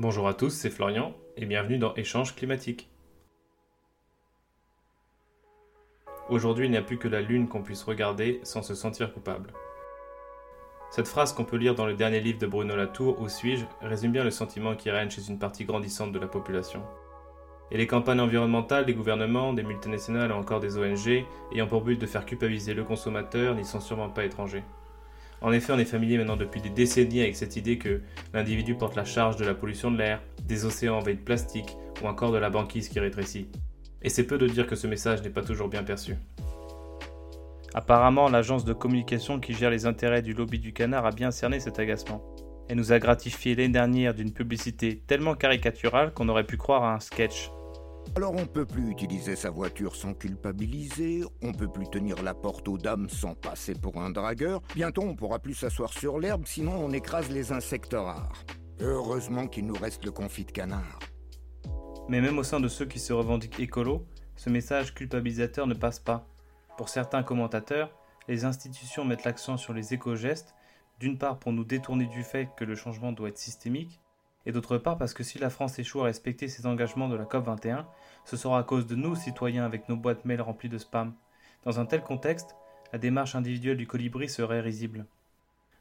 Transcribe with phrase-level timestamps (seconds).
[0.00, 2.90] Bonjour à tous, c'est Florian et bienvenue dans Échange climatique.
[6.28, 9.52] Aujourd'hui, il n'y a plus que la Lune qu'on puisse regarder sans se sentir coupable.
[10.90, 14.10] Cette phrase qu'on peut lire dans le dernier livre de Bruno Latour, Où suis-je, résume
[14.10, 16.82] bien le sentiment qui règne chez une partie grandissante de la population.
[17.70, 22.00] Et les campagnes environnementales des gouvernements, des multinationales ou encore des ONG ayant pour but
[22.00, 24.64] de faire culpabiliser le consommateur n'y sont sûrement pas étrangers.
[25.44, 28.00] En effet, on est familier maintenant depuis des décennies avec cette idée que
[28.32, 32.06] l'individu porte la charge de la pollution de l'air, des océans envahis de plastique ou
[32.06, 33.48] encore de la banquise qui rétrécit.
[34.00, 36.14] Et c'est peu de dire que ce message n'est pas toujours bien perçu.
[37.74, 41.60] Apparemment, l'agence de communication qui gère les intérêts du lobby du canard a bien cerné
[41.60, 42.24] cet agacement.
[42.70, 46.94] Elle nous a gratifié l'année dernière d'une publicité tellement caricaturale qu'on aurait pu croire à
[46.94, 47.50] un sketch.
[48.16, 52.68] Alors on peut plus utiliser sa voiture sans culpabiliser, on peut plus tenir la porte
[52.68, 56.74] aux dames sans passer pour un dragueur, bientôt on pourra plus s'asseoir sur l'herbe sinon
[56.76, 58.44] on écrase les insectes rares.
[58.80, 60.98] Heureusement qu'il nous reste le confit de canard.
[62.08, 65.98] Mais même au sein de ceux qui se revendiquent écolo, ce message culpabilisateur ne passe
[65.98, 66.28] pas.
[66.76, 67.90] Pour certains commentateurs,
[68.28, 70.54] les institutions mettent l'accent sur les éco-gestes,
[71.00, 74.00] d'une part pour nous détourner du fait que le changement doit être systémique,
[74.46, 77.24] et d'autre part parce que si la France échoue à respecter ses engagements de la
[77.24, 77.84] COP21,
[78.24, 81.14] ce sera à cause de nous, citoyens, avec nos boîtes mail remplies de spam.
[81.64, 82.56] Dans un tel contexte,
[82.92, 85.06] la démarche individuelle du colibri serait risible.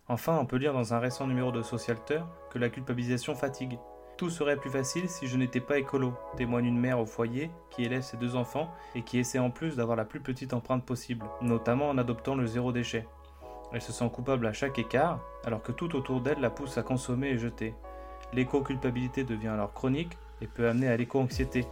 [0.08, 3.78] Enfin, on peut lire dans un récent numéro de Socialter que la culpabilisation fatigue.
[4.18, 7.84] Tout serait plus facile si je n'étais pas écolo, témoigne une mère au foyer qui
[7.84, 11.26] élève ses deux enfants et qui essaie en plus d'avoir la plus petite empreinte possible,
[11.42, 13.08] notamment en adoptant le zéro déchet.
[13.72, 16.84] Elle se sent coupable à chaque écart, alors que tout autour d'elle la pousse à
[16.84, 17.74] consommer et jeter.
[18.36, 21.66] L'éco-culpabilité devient alors chronique et peut amener à l'éco-anxiété.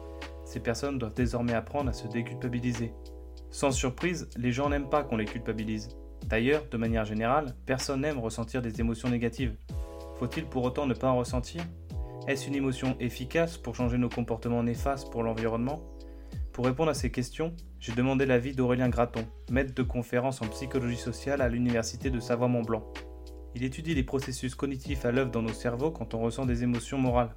[0.46, 2.94] Ces personnes doivent désormais apprendre à se déculpabiliser.
[3.50, 5.90] Sans surprise, les gens n'aiment pas qu'on les culpabilise.
[6.28, 9.56] D'ailleurs, de manière générale, personne n'aime ressentir des émotions négatives.
[10.18, 11.64] Faut-il pour autant ne pas en ressentir?
[12.28, 15.82] Est-ce une émotion efficace pour changer nos comportements néfastes pour l'environnement?
[16.54, 20.98] Pour répondre à ces questions, j'ai demandé l'avis d'Aurélien Graton, maître de conférence en psychologie
[20.98, 22.84] sociale à l'Université de Savoie-Mont-Blanc.
[23.56, 26.98] Il étudie les processus cognitifs à l'œuvre dans nos cerveaux quand on ressent des émotions
[26.98, 27.34] morales,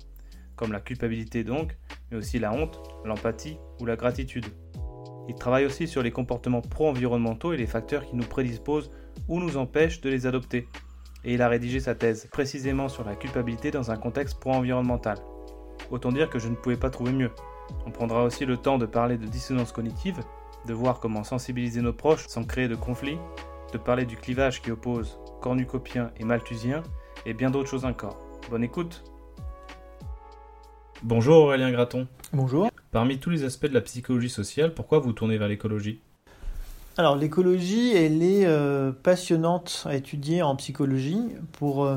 [0.56, 1.76] comme la culpabilité donc,
[2.10, 4.46] mais aussi la honte, l'empathie ou la gratitude.
[5.28, 8.90] Il travaille aussi sur les comportements pro-environnementaux et les facteurs qui nous prédisposent
[9.28, 10.68] ou nous empêchent de les adopter.
[11.24, 15.18] Et il a rédigé sa thèse précisément sur la culpabilité dans un contexte pro-environnemental.
[15.90, 17.30] Autant dire que je ne pouvais pas trouver mieux.
[17.86, 20.20] On prendra aussi le temps de parler de dissonance cognitive,
[20.66, 23.18] de voir comment sensibiliser nos proches sans créer de conflits,
[23.74, 26.84] de parler du clivage qui oppose cornucopien et malthusien,
[27.26, 28.16] et bien d'autres choses encore.
[28.48, 29.02] Bonne écoute
[31.02, 32.06] Bonjour Aurélien Graton.
[32.32, 32.70] Bonjour.
[32.92, 36.00] Parmi tous les aspects de la psychologie sociale, pourquoi vous tournez vers l'écologie?
[36.96, 41.20] Alors l'écologie, elle est euh, passionnante à étudier en psychologie
[41.58, 41.96] pour, euh,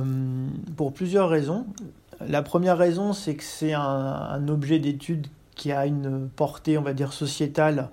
[0.75, 1.67] pour plusieurs raisons.
[2.27, 6.81] La première raison, c'est que c'est un, un, objet d'étude qui a une portée, on
[6.81, 7.89] va dire, sociétale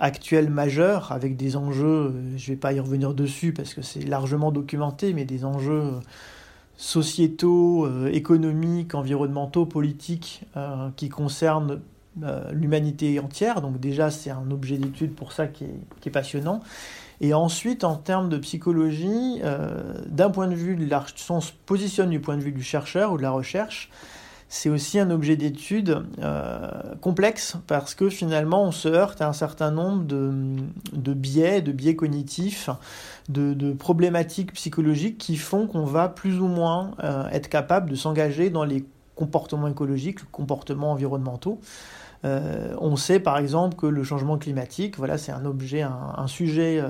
[0.00, 4.00] actuelle majeure, avec des enjeux, je ne vais pas y revenir dessus parce que c'est
[4.00, 5.92] largement documenté, mais des enjeux
[6.76, 11.80] sociétaux, économiques, environnementaux, politiques, euh, qui concernent
[12.24, 13.60] euh, l'humanité entière.
[13.60, 16.60] Donc déjà, c'est un objet d'étude pour ça qui est, passionnant.
[17.20, 21.52] Et ensuite, en termes de psychologie, euh, d'un point de vue, de la, on se
[21.66, 23.90] positionne du point de vue du chercheur ou de la recherche,
[24.52, 29.32] c'est aussi un objet d'étude euh, complexe parce que finalement on se heurte à un
[29.32, 30.56] certain nombre de,
[30.92, 32.68] de biais, de biais cognitifs,
[33.28, 38.50] de, problématiques psychologiques qui font qu'on va plus ou moins euh, être capable de s'engager
[38.50, 38.84] dans les
[39.14, 41.60] comportements écologiques, comportements environnementaux.
[42.24, 46.82] Euh, on sait par exemple que le changement climatique, voilà, c'est un objet, un, sujet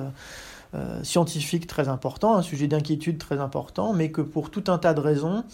[1.03, 5.01] scientifique très important, un sujet d'inquiétude très important, mais que pour tout un tas de
[5.01, 5.45] raisons,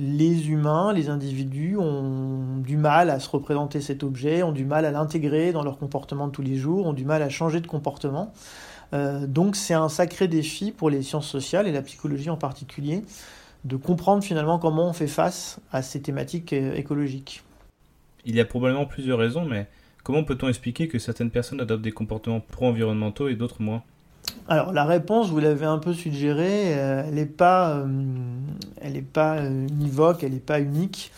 [0.00, 4.86] les humains, les individus ont du mal à se représenter cet objet, ont du mal
[4.86, 7.66] à l'intégrer dans leur comportement de tous les jours, ont du mal à changer de
[7.66, 8.32] comportement.
[8.94, 13.02] Euh, donc c'est un sacré défi pour les sciences sociales et la psychologie en particulier
[13.64, 17.42] de comprendre finalement comment on fait face à ces thématiques euh, écologiques.
[18.24, 19.66] Il y a probablement plusieurs raisons, mais
[20.02, 23.82] comment peut-on expliquer que certaines personnes adoptent des comportements pro-environnementaux et d'autres moins?
[24.50, 29.68] Alors la réponse, vous l'avez un peu suggéré, euh, elle n'est pas, euh, pas euh,
[29.68, 31.12] univoque, elle n'est pas unique.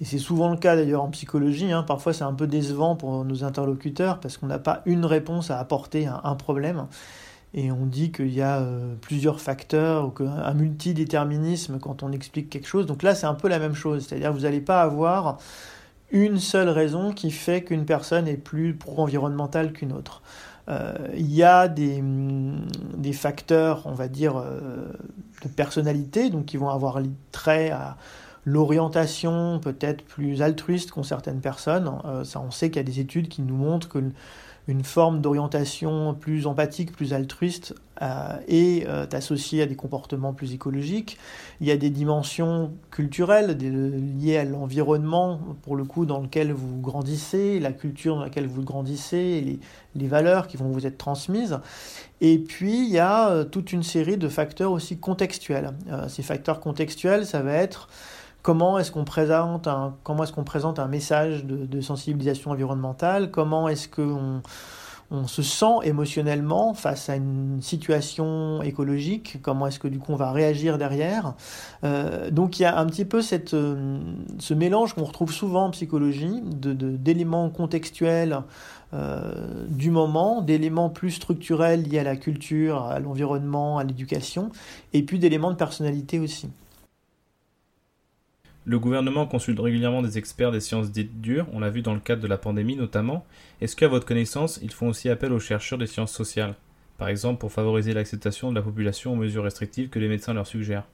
[0.00, 1.72] Et c'est souvent le cas d'ailleurs en psychologie.
[1.72, 1.82] Hein.
[1.82, 5.58] Parfois c'est un peu décevant pour nos interlocuteurs parce qu'on n'a pas une réponse à
[5.58, 6.86] apporter à un problème.
[7.54, 8.62] Et on dit qu'il y a
[9.00, 12.86] plusieurs facteurs ou qu'un multidéterminisme quand on explique quelque chose.
[12.86, 14.06] Donc là c'est un peu la même chose.
[14.06, 15.38] C'est-à-dire vous n'allez pas avoir
[16.10, 20.22] une seule raison qui fait qu'une personne est plus pro-environnementale qu'une autre.
[20.68, 22.02] Euh, il y a des,
[22.96, 24.92] des, facteurs, on va dire, euh,
[25.42, 27.96] de personnalité, donc qui vont avoir trait à
[28.44, 31.90] l'orientation peut-être plus altruiste qu'ont certaines personnes.
[32.24, 33.98] ça, on sait qu'il y a des études qui nous montrent que
[34.68, 40.52] une forme d'orientation plus empathique, plus altruiste euh, est euh, associée à des comportements plus
[40.52, 41.18] écologiques.
[41.60, 46.80] Il y a des dimensions culturelles liées à l'environnement, pour le coup, dans lequel vous
[46.80, 49.60] grandissez, la culture dans laquelle vous grandissez, les,
[49.94, 51.58] les valeurs qui vont vous être transmises.
[52.20, 55.70] Et puis, il y a euh, toute une série de facteurs aussi contextuels.
[56.08, 57.88] ces facteurs contextuels, ça va être
[58.46, 64.40] comment est-ce qu'on présente un, message de, sensibilisation environnementale, comment est-ce qu'on
[65.10, 70.16] on se sent émotionnellement face à une situation écologique, comment est-ce que du coup on
[70.16, 71.34] va réagir derrière?
[71.82, 74.00] Euh, donc il y a un petit peu euh,
[74.38, 78.42] ce mélange qu'on retrouve souvent en psychologie de, d'éléments contextuels
[78.94, 84.52] euh, du moment, d'éléments plus structurels liés à la culture, à l'environnement, à l'éducation,
[84.92, 86.48] et puis d'éléments de personnalité aussi.
[88.68, 92.00] Le gouvernement consulte régulièrement des experts des sciences dites dures, on l'a vu dans le
[92.00, 93.24] cadre de la pandémie notamment.
[93.60, 96.56] Est-ce qu'à votre connaissance, ils font aussi appel aux chercheurs des sciences sociales?
[96.98, 100.48] Par exemple, pour favoriser l'acceptation de la population aux mesures restrictives que les médecins leur
[100.48, 100.88] suggèrent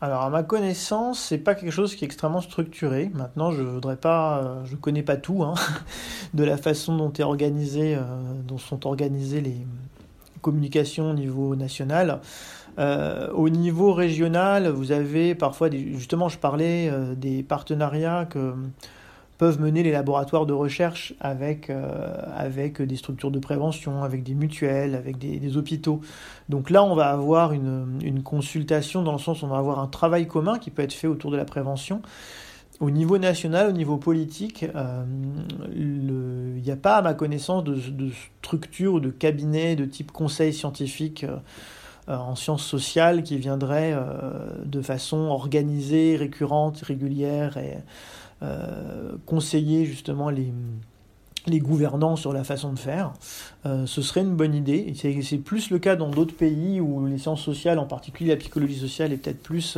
[0.00, 3.12] alors à ma connaissance, c'est pas quelque chose qui est extrêmement structuré.
[3.14, 5.54] Maintenant, je voudrais pas, euh, je connais pas tout hein,
[6.34, 9.64] de la façon euh, dont sont organisées les
[10.40, 12.20] communications au niveau national.
[12.78, 18.54] Euh, au niveau régional, vous avez parfois, des, justement, je parlais euh, des partenariats que
[19.38, 24.34] peuvent mener les laboratoires de recherche avec, euh, avec des structures de prévention, avec des
[24.34, 26.00] mutuelles, avec des, hôpitaux.
[26.48, 29.88] Donc là, on va avoir une, consultation dans le sens où on va avoir un
[29.88, 32.02] travail commun qui peut être fait autour de la prévention.
[32.78, 34.64] Au niveau national, au niveau politique,
[35.74, 38.10] il n'y a pas, à ma connaissance, de,
[38.42, 41.26] structure ou de cabinet de type conseil scientifique
[42.08, 44.04] en sciences sociales qui viendraient euh,
[44.64, 47.78] de façon organisée, récurrente, régulière et
[48.42, 50.52] euh, conseiller justement les,
[51.60, 53.12] gouvernants sur la façon de faire.
[53.64, 54.94] ce serait une bonne idée.
[54.94, 58.78] C'est plus le cas dans d'autres pays où les sciences sociales, en particulier la psychologie
[58.78, 59.76] sociale, est peut-être plus,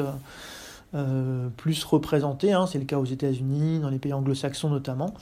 [1.57, 2.53] plus représentée.
[2.53, 2.67] Hein.
[2.67, 5.15] C'est le cas aux États-Unis, dans les pays anglo-saxons notamment.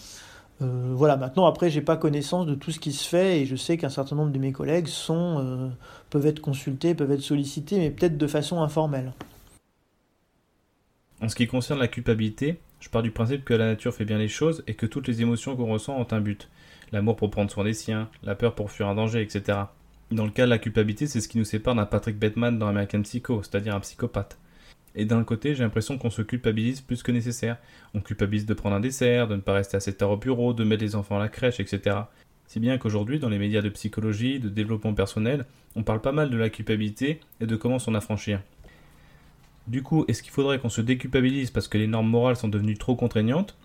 [0.62, 3.56] Euh, voilà, maintenant, après, j'ai pas connaissance de tout ce qui se fait et je
[3.56, 5.68] sais qu'un certain nombre de mes collègues euh,
[6.10, 9.12] peuvent être consultés, peuvent être sollicités, mais peut-être de façon informelle.
[11.20, 14.18] En ce qui concerne la culpabilité, je pars du principe que la nature fait bien
[14.18, 16.48] les choses et que toutes les émotions qu'on ressent ont un but.
[16.90, 19.58] L'amour pour prendre soin des siens, la peur pour fuir un danger, etc.
[20.10, 22.66] Dans le cas de la culpabilité, c'est ce qui nous sépare d'un Patrick Bateman dans
[22.66, 24.36] American Psycho, c'est-à-dire un psychopathe.
[24.94, 27.56] Et d'un côté, j'ai l'impression qu'on se culpabilise plus que nécessaire.
[27.94, 30.64] On culpabilise de prendre un dessert, de ne pas rester 7 heures au bureau, de
[30.64, 31.96] mettre les enfants à la crèche, etc.
[32.46, 36.28] Si bien qu'aujourd'hui, dans les médias de psychologie, de développement personnel, on parle pas mal
[36.28, 38.42] de la culpabilité et de comment s'en affranchir.
[39.66, 42.76] Du coup, est-ce qu'il faudrait qu'on se déculpabilise parce que les normes morales sont devenues
[42.76, 43.56] trop contraignantes?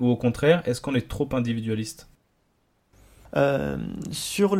[0.00, 2.08] Ou au contraire, est-ce qu'on est trop individualiste?
[3.36, 3.78] Euh,
[4.10, 4.56] sur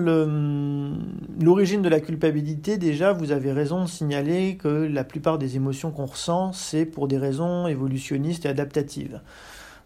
[1.43, 5.91] l'origine de la culpabilité, déjà, vous avez raison de signaler que la plupart des émotions
[5.91, 9.21] qu'on ressent, c'est pour des raisons évolutionnistes et adaptatives.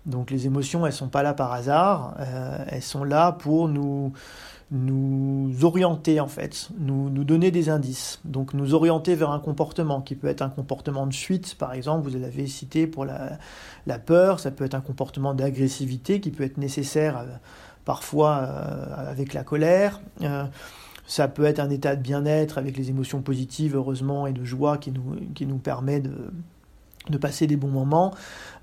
[0.07, 4.13] Donc les émotions, elles sont pas là par hasard, euh, elles sont là pour nous,
[4.71, 8.21] nous orienter en fait, nous, nous donner des indices.
[8.25, 12.09] Donc nous orienter vers un comportement qui peut être un comportement de fuite, par exemple,
[12.09, 16.59] vous l'avez cité pour la, peur, ça peut être un comportement d'agressivité qui peut être
[16.59, 17.17] nécessaire.
[17.17, 17.25] À,
[17.87, 20.01] parfois euh, avec la colère.
[20.21, 20.45] Euh,
[21.07, 24.79] ça peut être un état de bien-être avec les émotions positives, heureusement, et de joie
[24.79, 26.13] qui nous, qui nous permet de,
[27.11, 28.13] de passer des bons moments,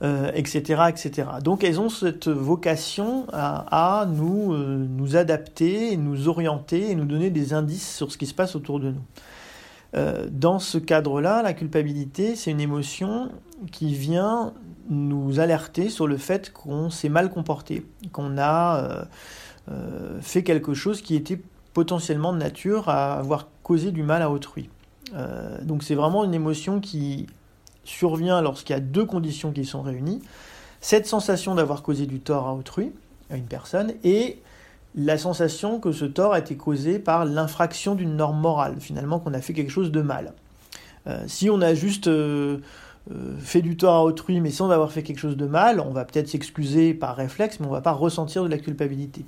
[0.01, 1.27] etc., euh, etc.
[1.43, 7.53] Donc elles ont cette vocation à, nous, nous adapter, nous orienter et nous donner des
[7.53, 10.29] indices sur ce qui se passe autour de nous.
[10.31, 13.29] dans ce cadre-là, la culpabilité, c'est une émotion
[13.71, 14.53] qui vient
[14.89, 19.05] nous alerter sur le fait qu'on s'est mal comporté, qu'on a euh,
[19.71, 21.39] euh, fait quelque chose qui était
[21.73, 24.69] potentiellement de nature à avoir causé du mal à autrui.
[25.15, 27.27] Euh, donc c'est vraiment une émotion qui
[27.83, 30.21] survient lorsqu'il y a deux conditions qui sont réunies.
[30.81, 32.91] Cette sensation d'avoir causé du tort à autrui,
[33.29, 34.41] à une personne, et
[34.95, 39.33] la sensation que ce tort a été causé par l'infraction d'une norme morale, finalement qu'on
[39.33, 40.33] a fait quelque chose de mal.
[41.27, 42.07] si on a juste
[43.11, 45.91] euh, fait du tort à autrui mais sans avoir fait quelque chose de mal, on
[45.91, 49.25] va peut-être s'excuser par réflexe, mais on va pas ressentir de la culpabilité.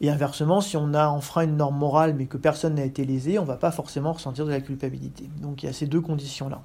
[0.00, 3.38] Et inversement, si on a enfreint une norme morale mais que personne n'a été lésé,
[3.38, 5.28] on va pas forcément ressentir de la culpabilité.
[5.40, 6.62] Donc il y a ces deux conditions-là.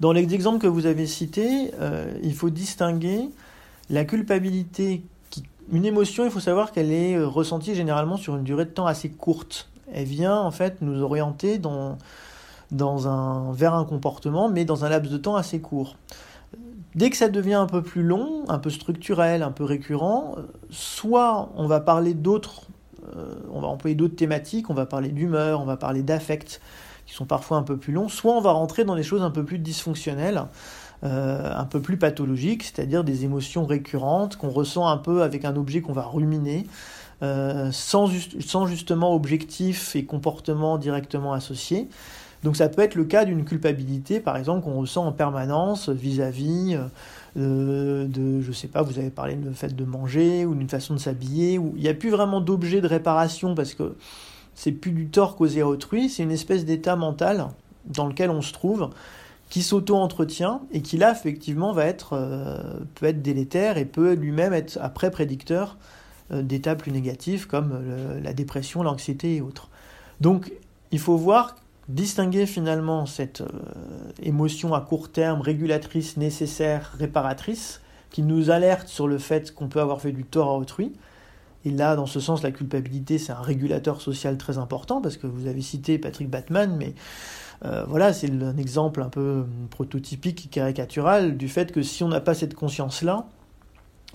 [0.00, 3.30] Dans les exemples que vous avez cités, euh, il faut distinguer
[3.90, 5.02] la culpabilité.
[5.30, 8.70] Qui, une émotion, il faut savoir qu'elle est euh, ressentie généralement sur une durée de
[8.70, 9.70] temps assez courte.
[9.92, 11.96] Elle vient en fait nous orienter dans
[12.70, 15.96] vers un comportement, mais dans un laps de temps assez court.
[16.94, 20.36] Dès que ça devient un peu plus long, un peu structurel, un peu récurrent,
[20.70, 22.68] soit on va parler d'autres,
[23.16, 26.60] euh, on va employer d'autres thématiques, on va parler d'humeur, on va parler d'affect,
[27.06, 29.30] qui sont parfois un peu plus longs, soit on va rentrer dans des choses un
[29.30, 30.44] peu plus dysfonctionnelles,
[31.02, 35.56] euh, un peu plus pathologiques, c'est-à-dire des émotions récurrentes qu'on ressent un peu avec un
[35.56, 36.66] objet qu'on va ruminer,
[37.22, 38.08] euh, sans,
[38.40, 41.88] sans justement objectif et comportement directement associés.
[42.44, 46.78] Donc ça peut être le cas d'une culpabilité, par exemple, qu'on ressent en permanence vis-à-vis
[47.38, 50.92] euh, de, je sais pas, vous avez parlé de fait de manger ou d'une façon
[50.92, 53.96] de s'habiller, où il n'y a plus vraiment d'objet de réparation parce que
[54.54, 57.48] c'est plus du tort causé à autrui, c'est une espèce d'état mental
[57.86, 58.90] dans lequel on se trouve
[59.48, 62.58] qui s'auto-entretient et qui là effectivement va être, euh,
[62.94, 65.78] peut être délétère et peut lui-même être après prédicteur
[66.30, 67.72] euh, d'états plus négatifs comme
[68.22, 69.70] la dépression, l'anxiété et autres.
[70.20, 70.52] Donc
[70.90, 71.56] il faut voir
[71.88, 73.46] distinguer finalement cette euh,
[74.22, 79.80] émotion à court terme régulatrice, nécessaire, réparatrice, qui nous alerte sur le fait qu'on peut
[79.80, 80.92] avoir fait du tort à autrui.
[81.64, 85.26] Et là, dans ce sens, la culpabilité, c'est un régulateur social très important, parce que
[85.26, 86.94] vous avez cité Patrick Batman, mais
[87.64, 92.20] euh, voilà, c'est un exemple un peu prototypique, caricatural, du fait que si on n'a
[92.20, 93.26] pas cette conscience-là,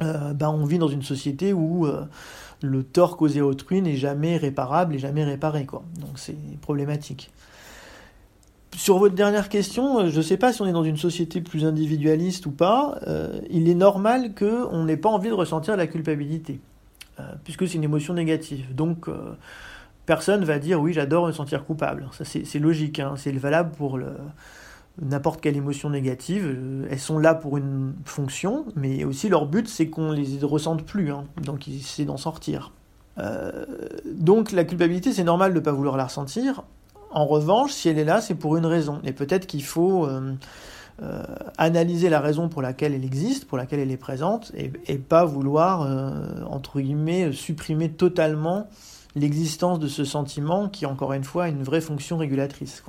[0.02, 1.88] euh, ben on vit dans une société où
[2.62, 5.66] le tort causé à autrui n'est jamais réparable et jamais réparé.
[5.66, 5.84] Quoi.
[6.00, 7.32] Donc c'est problématique.
[8.76, 11.42] Sur votre dernière question, euh, je ne sais pas si on est dans une société
[11.42, 15.88] plus individualiste ou pas, euh, il est normal qu'on n'ait pas envie de ressentir la
[15.88, 16.60] culpabilité,
[17.20, 18.74] euh, puisque c'est une émotion négative.
[18.76, 19.10] Donc,
[20.06, 22.10] personne va dire oui, j'adore me sentir coupable.
[22.24, 23.16] C'est logique, hein.
[23.18, 24.00] c'est valable pour
[25.02, 26.86] n'importe quelle émotion négative.
[26.90, 31.12] Elles sont là pour une fonction, mais aussi leur but, c'est qu'on les ressente plus,
[31.12, 31.26] hein.
[31.44, 32.72] donc c'est d'en sortir.
[34.06, 36.64] donc la culpabilité, c'est normal de ne pas vouloir la ressentir.
[37.12, 39.02] En revanche, si elle est là, c'est pour une raison.
[39.04, 40.34] Et peut-être qu'il faut euh,
[41.02, 41.24] euh,
[41.58, 45.82] analyser la raison pour laquelle elle existe, pour laquelle elle est présente, et, pas vouloir,
[45.82, 48.68] euh, entre guillemets, supprimer totalement
[49.16, 52.84] l'existence de ce sentiment qui, encore une fois, a une vraie fonction régulatrice.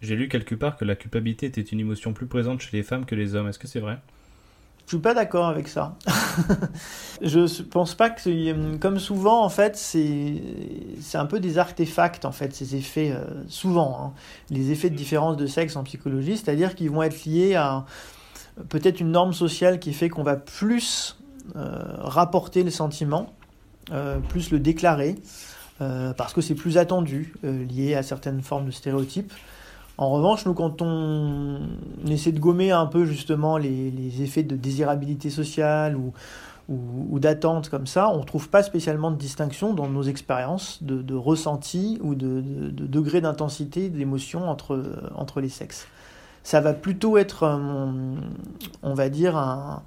[0.00, 3.04] J'ai lu quelque part que la culpabilité était une émotion plus présente chez les femmes
[3.04, 3.48] que les hommes.
[3.48, 3.98] Est-ce que c'est vrai?
[4.88, 5.96] Je suis pas d'accord avec ça.
[7.20, 10.40] je pense pas que, comme souvent, en fait, c'est
[11.12, 14.12] un peu des artefacts, en fait, ces effets, euh, souvent, hein.
[14.48, 17.84] les effets de différence de sexe en psychologie, c'est-à-dire qu'ils vont être liés à
[18.70, 21.18] peut-être une norme sociale qui fait qu'on va plus
[21.54, 23.34] euh, rapporter le sentiment,
[23.92, 25.16] euh, plus le déclarer,
[25.78, 29.32] parce que c'est plus attendu, lié à certaines formes de stéréotypes.
[29.98, 31.58] En revanche, nous, quand on
[32.06, 38.08] essaie de gommer un peu justement les, effets de désirabilité sociale ou, d'attente comme ça,
[38.10, 42.40] on ne trouve pas spécialement de distinction dans nos expériences de, ressenti ou de,
[42.70, 44.80] degré d'intensité d'émotion entre,
[45.16, 45.88] entre les sexes.
[46.44, 47.44] Ça va plutôt être,
[48.82, 49.82] on va dire, un,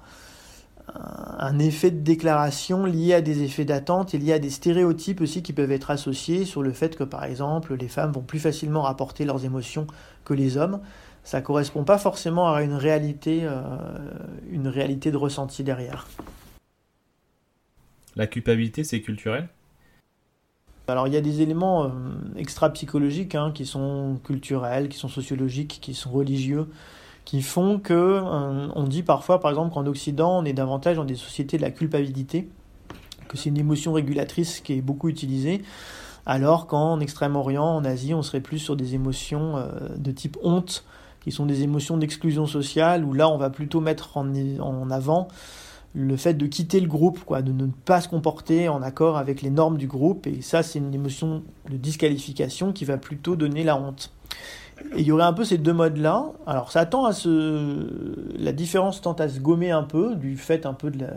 [0.94, 5.42] un effet de déclaration lié à des effets d'attente et lié à des stéréotypes aussi
[5.42, 8.82] qui peuvent être associés sur le fait que par exemple les femmes vont plus facilement
[8.82, 9.86] rapporter leurs émotions
[10.24, 10.80] que les hommes.
[11.24, 13.60] Ça ne correspond pas forcément à une réalité, euh,
[14.50, 16.06] une réalité de ressenti derrière.
[18.16, 19.48] La culpabilité, c'est culturel?
[20.88, 21.88] Alors il y a des éléments euh,
[22.36, 26.66] extra-psychologiques hein, qui sont culturels, qui sont sociologiques, qui sont religieux,
[27.24, 31.04] qui font que euh, on dit parfois, par exemple, qu'en Occident, on est davantage dans
[31.04, 32.48] des sociétés de la culpabilité,
[33.28, 35.62] que c'est une émotion régulatrice qui est beaucoup utilisée,
[36.26, 40.84] alors qu'en Extrême-Orient, en Asie, on serait plus sur des émotions euh, de type honte,
[41.20, 44.28] qui sont des émotions d'exclusion sociale, où là, on va plutôt mettre en,
[44.60, 45.28] en avant
[45.94, 49.42] le fait de quitter le groupe, quoi, de ne pas se comporter en accord avec
[49.42, 53.62] les normes du groupe, et ça, c'est une émotion de disqualification qui va plutôt donner
[53.62, 54.10] la honte.
[54.96, 56.26] Et il y aurait un peu ces deux modes-là.
[56.46, 58.38] Alors ça tend à se...
[58.38, 61.12] La différence tend à se gommer un peu du fait un peu de la,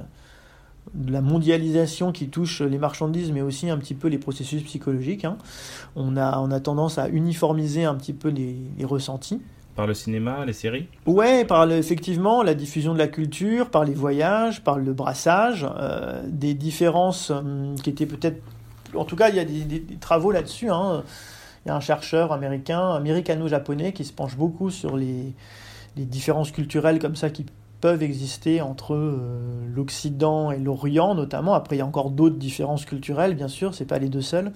[0.94, 5.26] de la mondialisation qui touche les marchandises, mais aussi un petit peu les processus psychologiques.
[5.26, 5.38] Hein.
[5.96, 9.42] On, a, on a tendance à uniformiser un petit peu les, les ressentis.
[9.76, 10.88] Par le cinéma, les séries?
[11.06, 16.24] Ouais, par effectivement la diffusion de la culture, par les voyages, par le brassage, euh,
[16.28, 18.42] des différences hum, qui étaient peut-être...
[18.96, 20.70] En tout cas, il y a des, des, des travaux là-dessus.
[20.70, 21.04] Hein
[21.66, 25.34] il y a un chercheur américain, américano-japonais, qui se penche beaucoup sur les,
[25.96, 27.46] différences culturelles comme ça qui
[27.82, 31.54] peuvent exister entre euh, l'Occident et l'Orient notamment.
[31.54, 34.52] Après, il y a encore d'autres différences culturelles, bien sûr, c'est pas les deux seules.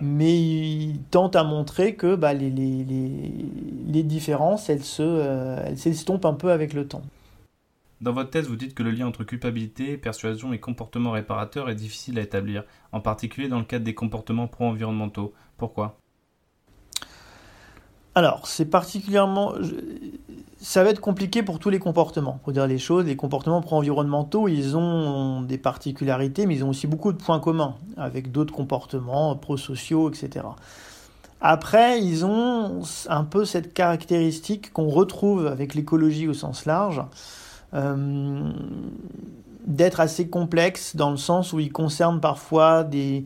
[0.00, 6.24] Mais il tente à montrer que bah, les, les, différences, elles se, euh, elles s'estompent
[6.24, 7.02] un peu avec le temps.
[8.00, 11.74] Dans votre thèse, vous dites que le lien entre culpabilité, persuasion et comportement réparateur est
[11.74, 15.34] difficile à établir, en particulier dans le cadre des comportements pro-environnementaux.
[15.58, 15.99] Pourquoi?
[18.14, 19.52] Alors, c'est particulièrement.
[20.60, 23.06] ça va être compliqué pour tous les comportements, pour dire les choses.
[23.06, 27.76] Les comportements pro-environnementaux, ils ont des particularités, mais ils ont aussi beaucoup de points communs
[27.96, 30.46] avec d'autres comportements pro-sociaux, etc.
[31.40, 37.02] Après, ils ont un peu cette caractéristique qu'on retrouve avec l'écologie au sens large,
[37.72, 38.50] euh,
[39.66, 43.24] d'être assez complexe dans le sens où ils concernent parfois des,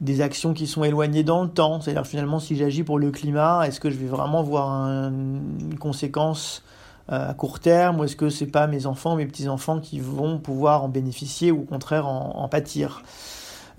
[0.00, 1.80] des actions qui sont éloignées dans le temps.
[1.80, 6.62] C'est-à-dire finalement, si j'agis pour le climat, est-ce que je vais vraiment voir une conséquence
[7.10, 10.38] euh, à court terme ou est-ce que c'est pas mes enfants, mes petits-enfants qui vont
[10.38, 13.02] pouvoir en bénéficier ou au contraire en, pâtir?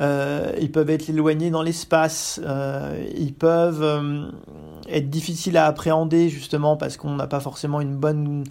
[0.01, 4.31] Euh, ils peuvent être éloignés dans l'espace, euh, ils peuvent
[4.89, 8.45] être difficiles à appréhender justement parce qu'on n'a pas forcément une bonne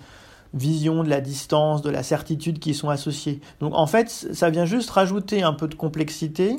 [0.55, 3.41] vision de la distance, de la certitude qui sont associées.
[3.61, 6.57] Donc en fait, ça vient juste rajouter un peu de complexité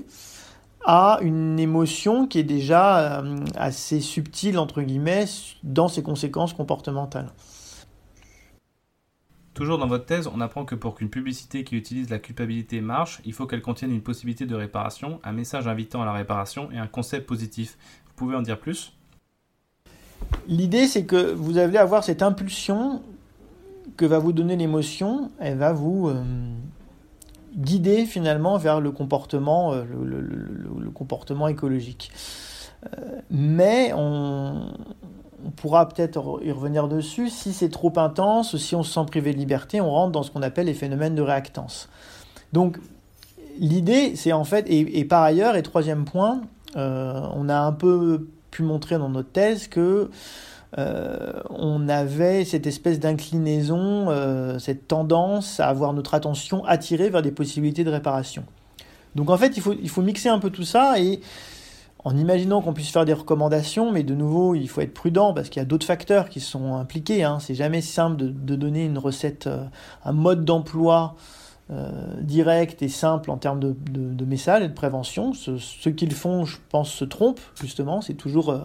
[0.86, 5.26] à une émotion qui est déjà euh, assez subtile, entre guillemets,
[5.64, 7.32] dans ses conséquences comportementales.
[9.54, 13.20] Toujours dans votre thèse, on apprend que pour qu'une publicité qui utilise la culpabilité marche,
[13.26, 16.78] il faut qu'elle contienne une possibilité de réparation, un message invitant à la réparation et
[16.78, 17.78] un concept positif.
[18.08, 18.94] Vous pouvez en dire plus?
[20.48, 23.02] L'idée, c'est que vous allez avoir cette impulsion
[23.98, 26.08] que va vous donner l'émotion, elle va vous...
[26.08, 26.24] Euh,
[27.56, 32.12] guider finalement vers le comportement, euh, le, comportement écologique.
[32.86, 34.72] Euh, mais on,
[35.56, 39.38] pourra peut-être y revenir dessus, si c'est trop intense, si on se sent privé de
[39.38, 41.90] liberté, on rentre dans ce qu'on appelle les phénomènes de réactance.
[42.52, 42.78] Donc
[43.58, 46.42] l'idée, c'est en fait, et, par ailleurs, et troisième point,
[46.76, 50.10] euh, on a un peu pu montrer dans notre thèse que
[50.78, 57.22] euh, on avait cette espèce d'inclinaison, euh, cette tendance à avoir notre attention attirée vers
[57.22, 58.44] des possibilités de réparation.
[59.16, 61.22] Donc en fait, il faut, il faut mixer un peu tout ça et
[62.06, 65.50] en imaginant qu'on puisse faire des recommandations, mais de nouveau, il faut être prudent parce
[65.50, 67.24] qu'il y a d'autres facteurs qui sont impliqués.
[67.24, 67.40] Hein.
[67.40, 69.66] C'est jamais simple de, donner une recette, euh,
[70.06, 71.16] un mode d'emploi
[72.22, 75.34] direct et simple en termes de, de, message et de prévention.
[75.34, 78.02] Ceux, ceux qui le font, je pense, se trompent, justement.
[78.02, 78.56] C'est toujours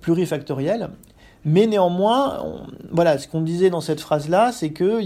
[0.00, 0.90] plurifactoriel.
[1.44, 2.42] Mais néanmoins,
[2.90, 5.00] voilà, ce qu'on disait dans cette phrase-là, c'est que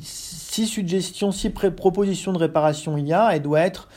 [0.00, 3.88] si suggestion, si proposition de réparation il y a, elle doit être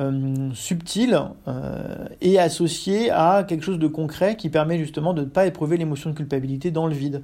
[0.00, 5.26] euh, subtile euh, et associée à quelque chose de concret qui permet justement de ne
[5.26, 7.22] pas éprouver l'émotion de culpabilité dans le vide.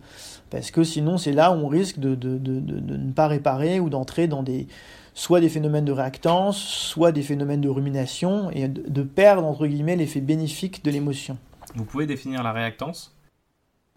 [0.51, 4.27] Parce que sinon, c'est là où on risque de, de ne pas réparer ou d'entrer
[4.27, 4.67] dans des
[5.14, 9.95] soit des phénomènes de réactance, soit des phénomènes de rumination et de perdre entre guillemets
[9.95, 11.38] l'effet bénéfique de l'émotion.
[11.75, 13.15] Vous pouvez définir la réactance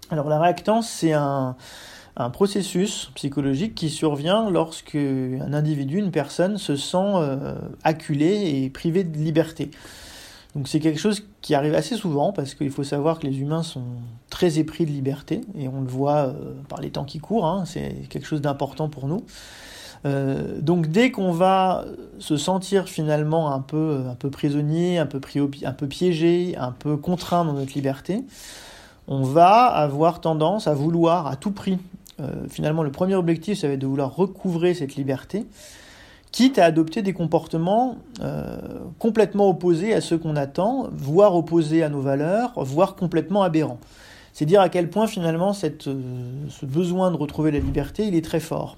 [0.09, 1.55] alors la réactance, c'est un,
[2.33, 9.03] processus psychologique qui survient lorsque un individu, une personne, se sent euh, acculé et privé
[9.03, 9.69] de liberté.
[10.55, 13.61] Donc c'est quelque chose qui arrive assez souvent parce qu'il faut savoir que les humains
[13.61, 13.83] sont
[14.31, 17.65] très épris de liberté et on le voit euh, par les temps qui courent, hein,
[17.65, 19.23] c'est quelque chose d'important pour nous.
[20.07, 21.85] Euh, donc dès qu'on va
[22.19, 27.53] se sentir finalement un peu, un peu prisonnier, un peu, piégé, un peu contraint dans
[27.53, 28.23] notre liberté,
[29.07, 31.77] on va avoir tendance à vouloir à tout prix,
[32.19, 35.45] euh, finalement le premier objectif ça va être de vouloir recouvrer cette liberté,
[36.31, 38.57] quitte à adopter des comportements euh,
[38.99, 43.79] complètement opposés à ceux qu'on attend, voire opposés à nos valeurs, voire complètement aberrants.
[44.33, 45.69] C'est dire à quel point finalement ce
[46.63, 48.77] besoin de retrouver la liberté, il est très fort.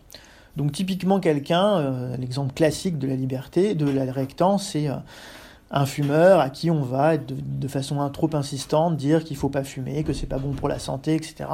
[0.59, 4.89] Donc typiquement quelqu'un, l'exemple classique de la liberté, de la réactance, c'est
[5.71, 10.03] un fumeur à qui on va de, façon trop insistante dire qu'il faut pas fumer,
[10.03, 11.49] que c'est pas bon pour la santé, etc.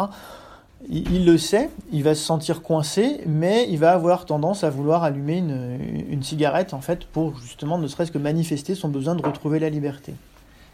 [0.90, 5.04] Il, le sait, il va se sentir coincé, mais il va avoir tendance à vouloir
[5.04, 9.60] allumer une, cigarette en fait pour justement ne serait-ce que manifester son besoin de retrouver
[9.60, 10.16] la liberté.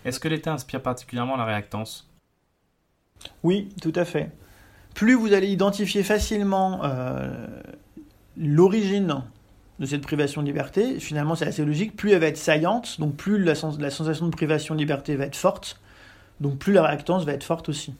[0.05, 2.09] Est-ce que l'État inspire particulièrement la réactance?
[3.43, 4.31] Oui, tout à fait.
[4.93, 7.45] Plus vous allez identifier facilement euh,
[8.37, 9.23] l'origine
[9.79, 13.15] de cette privation de liberté, finalement c'est assez logique, plus elle va être saillante, donc
[13.15, 15.79] plus la, la, sensation de privation de liberté va être forte,
[16.39, 17.95] donc plus la réactance va être forte aussi.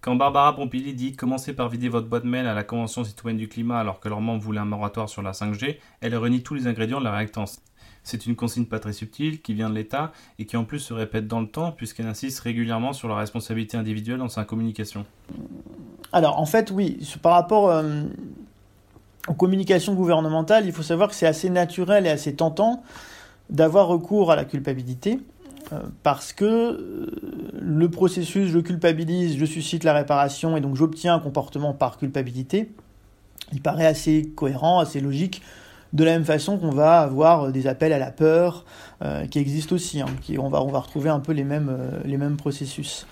[0.00, 3.48] Quand Barbara Pompili dit Commencez par vider votre boîte mail à la Convention citoyenne du
[3.48, 6.66] climat alors que leurs membres voulaient un moratoire sur la 5G, elle réunit tous les
[6.66, 7.60] ingrédients de la réactance.
[8.02, 10.94] C'est une consigne pas très subtile qui vient de l'État et qui en plus se
[10.94, 15.04] répète dans le temps puisqu'elle insiste régulièrement sur la responsabilité individuelle dans sa communication.
[16.12, 18.04] Alors en fait oui, par rapport euh,
[19.28, 22.82] en communication gouvernementale, il faut savoir que c'est assez naturel et assez tentant
[23.50, 25.18] d'avoir recours à la culpabilité
[25.72, 27.06] euh, parce que euh,
[27.60, 32.70] le processus je culpabilise, je suscite la réparation et donc j'obtiens un comportement par culpabilité,
[33.52, 35.42] il paraît assez cohérent, assez logique,
[35.92, 38.64] de la même façon qu'on va avoir des appels à la peur
[39.02, 40.06] euh, qui existent aussi, hein,
[40.38, 43.06] on, va, retrouver un peu les mêmes processus.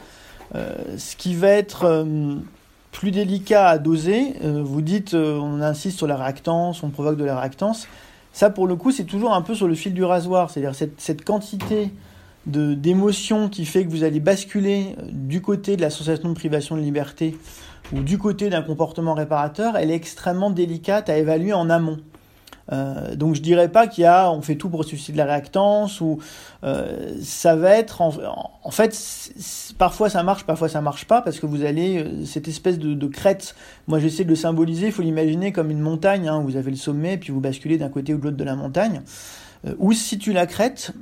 [0.55, 2.07] ce qui va être
[2.93, 4.35] plus délicat à doser.
[4.43, 7.87] vous dites, on insiste sur la réactance, on provoque de la réactance.
[8.33, 10.51] Ça, pour le coup, c'est toujours un peu sur le fil du rasoir.
[10.51, 11.91] C'est-à-dire cette, cette quantité
[12.47, 16.81] d'émotion qui fait que vous allez basculer du côté de la sensation de privation de
[16.81, 17.37] liberté
[17.93, 21.99] ou du côté d'un comportement réparateur, elle est extrêmement délicate à évaluer en amont.
[22.73, 25.25] Euh, donc je dirais pas qu'il y a, on fait tout pour susciter de la
[25.25, 26.19] réactance ou
[26.65, 28.95] euh, ça va être en, fait
[29.79, 33.07] parfois ça marche, parfois ça marche pas parce que vous allez euh, cette espèce de,
[33.07, 33.55] crête.
[33.87, 36.29] Moi j'essaie de le symboliser, il faut l'imaginer comme une montagne.
[36.29, 38.57] Hein, vous avez le sommet puis vous basculez d'un côté ou de l'autre de la
[38.57, 39.01] montagne.
[39.79, 40.93] où se situe la crête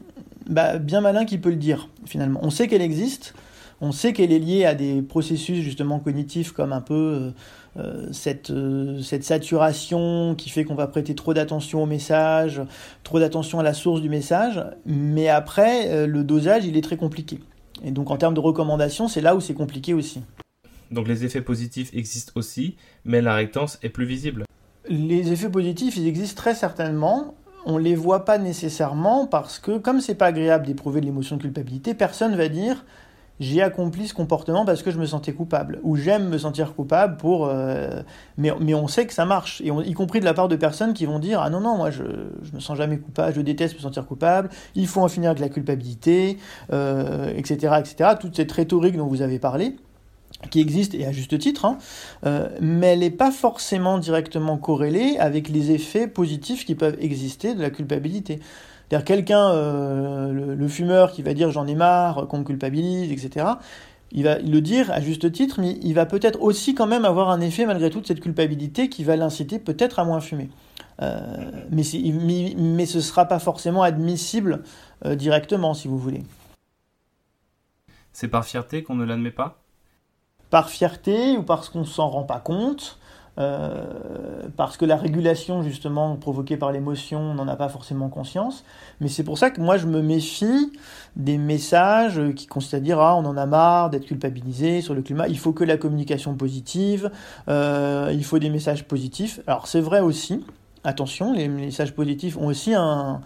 [0.48, 2.38] bah, bien malin qui peut le dire finalement.
[2.42, 3.34] On sait qu'elle existe,
[3.80, 7.32] on sait qu'elle est liée à des processus justement cognitifs comme un peu
[8.12, 12.62] cette, euh, cette saturation qui fait qu'on va prêter trop d'attention au message,
[13.02, 17.40] trop d'attention à la source du message, mais après le dosage il est très compliqué.
[17.84, 20.22] Et donc en termes de recommandations, c'est là où c'est compliqué aussi.
[20.90, 24.44] Donc les effets positifs existent aussi, mais la réactance est plus visible.
[24.88, 27.34] Les effets positifs, ils existent très certainement
[27.66, 31.42] on les voit pas nécessairement parce que comme c'est pas agréable d'éprouver de l'émotion de
[31.42, 32.84] culpabilité, personne va dire
[33.40, 35.80] j'ai accompli ce comportement parce que je me sentais coupable.
[35.82, 38.02] Ou j'aime me sentir coupable pour euh,
[38.38, 39.60] mais, mais on sait que ça marche.
[39.60, 41.90] Et y compris de la part de personnes qui vont dire ah non non moi
[41.90, 42.04] je
[42.42, 45.40] je me sens jamais coupable je déteste me sentir coupable il faut en finir avec
[45.40, 46.38] la culpabilité
[46.72, 49.76] euh, etc etc toute cette rhétorique dont vous avez parlé
[50.50, 51.78] qui existe et à juste titre, hein,
[52.26, 57.54] euh, mais elle n'est pas forcément directement corrélée avec les effets positifs qui peuvent exister
[57.54, 58.40] de la culpabilité.
[58.88, 63.46] C'est-à-dire quelqu'un, euh, le, fumeur qui va dire j'en ai marre, qu'on me culpabilise, etc.,
[64.12, 67.30] il va le dire à juste titre, mais il va peut-être aussi quand même avoir
[67.30, 70.48] un effet malgré tout de cette culpabilité qui va l'inciter peut-être à moins fumer.
[71.02, 71.20] Euh,
[71.70, 71.82] mais,
[72.56, 74.62] mais, ce ne sera pas forcément admissible
[75.04, 76.22] directement, si vous voulez.
[78.12, 79.58] C'est par fierté qu'on ne l'admet pas?
[80.48, 82.98] Par fierté ou parce qu'on ne s'en rend pas compte,
[83.38, 83.84] euh,
[84.56, 88.64] parce que la régulation justement provoquée par l'émotion, on n'en a pas forcément conscience.
[89.00, 90.72] Mais c'est pour ça que moi je me méfie
[91.16, 95.02] des messages qui consistent à dire ah on en a marre d'être culpabilisé sur le
[95.02, 95.28] climat.
[95.28, 97.10] Il faut que la communication positive,
[97.48, 99.40] euh, il faut des messages positifs.
[99.46, 100.44] Alors c'est vrai aussi.
[100.84, 103.20] Attention, les messages positifs ont aussi un,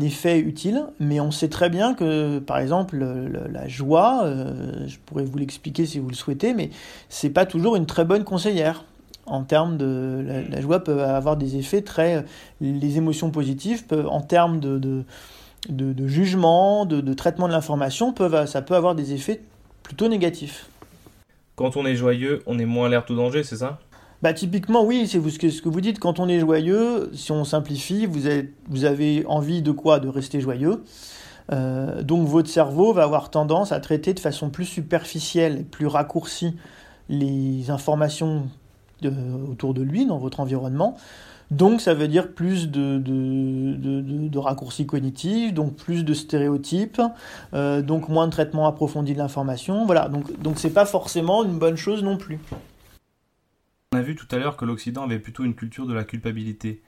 [0.00, 5.24] effet utile, mais on sait très bien que, par exemple, la joie, euh, je pourrais
[5.24, 6.70] vous l'expliquer si vous le souhaitez, mais
[7.10, 8.84] c'est pas toujours une très bonne conseillère.
[9.30, 12.24] En termes de la, joie peut avoir des effets très,
[12.60, 15.04] les émotions positives peuvent, en termes de, de,
[15.68, 19.40] de, jugement, de, traitement de l'information, peuvent, ça peut avoir des effets
[19.84, 20.68] plutôt négatifs.
[21.54, 23.78] Quand on est joyeux, on est moins alerte au danger, c'est ça?
[24.22, 25.98] Bah, typiquement, oui, c'est ce que vous dites.
[26.00, 30.00] Quand on est joyeux, si on simplifie, vous avez, vous avez envie de quoi?
[30.00, 30.82] De rester joyeux.
[31.52, 36.56] Euh, donc votre cerveau va avoir tendance à traiter de façon plus superficielle, plus raccourcie
[37.08, 38.48] les informations
[39.50, 40.96] autour de lui, dans votre environnement.
[41.50, 43.74] Donc ça veut dire plus de, de,
[44.28, 47.02] de, raccourcis cognitifs, donc plus de stéréotypes,
[47.54, 49.84] euh, donc moins de traitement approfondi de l'information.
[49.84, 52.38] Voilà, donc donc c'est pas forcément une bonne chose non plus.
[53.92, 56.82] On a vu tout à l'heure que l'Occident avait plutôt une culture de la culpabilité.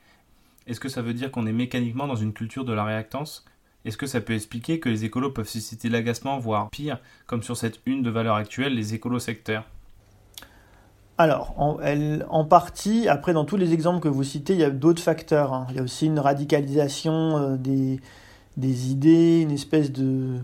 [0.68, 3.44] Est-ce que ça veut dire qu'on est mécaniquement dans une culture de la réactance?
[3.84, 7.56] Est-ce que ça peut expliquer que les écolos peuvent susciter l'agacement, voire pire, comme sur
[7.56, 9.64] cette une de valeur actuelle, les écolos sectaires
[11.22, 15.02] alors, en, partie, après dans tous les exemples que vous citez, il y a d'autres
[15.02, 15.52] facteurs.
[15.52, 15.66] Hein.
[15.70, 17.56] Il y a aussi une radicalisation euh,
[18.56, 20.38] des, idées, une espèce de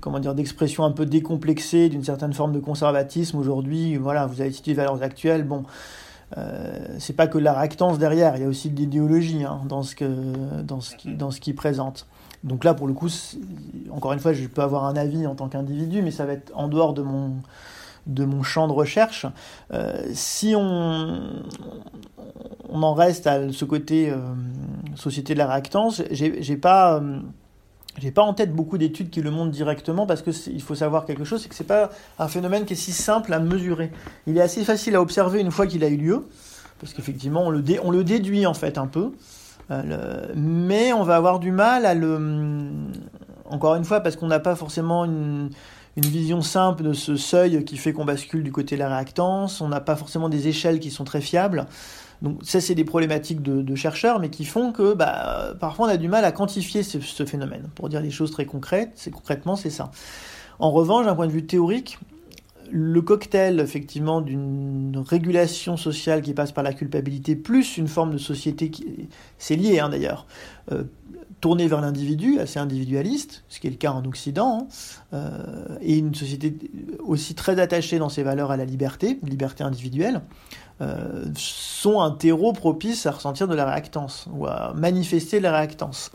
[0.00, 3.96] comment dire d'expression un peu décomplexée d'une certaine forme de conservatisme aujourd'hui.
[3.96, 5.44] Voilà, vous avez cité les valeurs actuelles.
[5.44, 5.64] Bon,
[6.36, 9.82] euh, c'est pas que la réactance derrière, il y a aussi de l'idéologie hein, dans
[9.82, 9.94] ce
[10.62, 12.06] dans ce qui présente.
[12.44, 13.08] Donc là, pour le coup,
[13.90, 16.52] encore une fois, je peux avoir un avis en tant qu'individu, mais ça va être
[16.54, 17.36] en dehors de mon
[18.06, 19.26] de mon champ de recherche.
[19.72, 21.42] Euh, si on,
[22.68, 24.16] on en reste à ce côté euh,
[24.96, 26.96] société de la réactance, j'ai pas.
[26.96, 27.18] Euh,
[27.98, 31.04] j'ai pas en tête beaucoup d'études qui le montrent directement parce que il faut savoir
[31.04, 33.92] quelque chose, c'est que c'est pas un phénomène qui est si simple à mesurer.
[34.26, 36.26] Il est assez facile à observer une fois qu'il a eu lieu,
[36.80, 39.12] parce qu'effectivement on le, on le déduit en fait un peu,
[40.34, 42.70] mais on va avoir du mal à le,
[43.50, 45.50] encore une fois parce qu'on n'a pas forcément une,
[45.96, 49.60] une vision simple de ce seuil qui fait qu'on bascule du côté de la réactance.
[49.60, 51.66] On n'a pas forcément des échelles qui sont très fiables.
[52.22, 55.96] Donc ça, c'est des problématiques de, chercheurs, mais qui font que bah, parfois on a
[55.96, 57.68] du mal à quantifier ce, phénomène.
[57.74, 59.90] Pour dire des choses très concrètes, c'est concrètement c'est ça.
[60.60, 61.98] En revanche, d'un point de vue théorique,
[62.72, 68.18] le cocktail effectivement d'une régulation sociale qui passe par la culpabilité, plus une forme de
[68.18, 70.26] société qui c'est lié hein, d'ailleurs,
[70.72, 70.84] euh,
[71.42, 74.68] tournée vers l'individu, assez individualiste, ce qui est le cas en Occident, hein,
[75.12, 76.54] euh, et une société
[77.00, 80.22] aussi très attachée dans ses valeurs à la liberté, liberté individuelle,
[80.80, 86.10] euh, sont un terreau propice à ressentir de la réactance ou à manifester la réactance.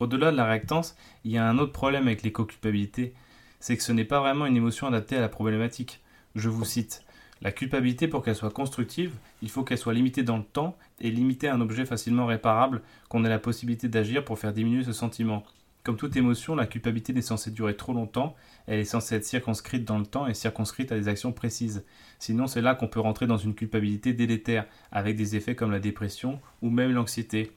[0.00, 3.14] Au-delà de la réactance, il y a un autre problème avec l'éco-culpabilité,
[3.60, 6.00] c'est que ce n'est pas vraiment une émotion adaptée à la problématique.
[6.34, 7.04] Je vous cite.
[7.40, 11.10] La culpabilité, pour qu'elle soit constructive, il faut qu'elle soit limitée dans le temps et
[11.10, 14.92] limitée à un objet facilement réparable, qu'on ait la possibilité d'agir pour faire diminuer ce
[14.92, 15.44] sentiment.
[15.84, 18.34] Comme toute émotion, la culpabilité n'est censée durer trop longtemps,
[18.66, 21.84] elle est censée être circonscrite dans le temps et circonscrite à des actions précises.
[22.18, 25.80] Sinon, c'est là qu'on peut rentrer dans une culpabilité délétère, avec des effets comme la
[25.80, 27.52] dépression ou même l'anxiété.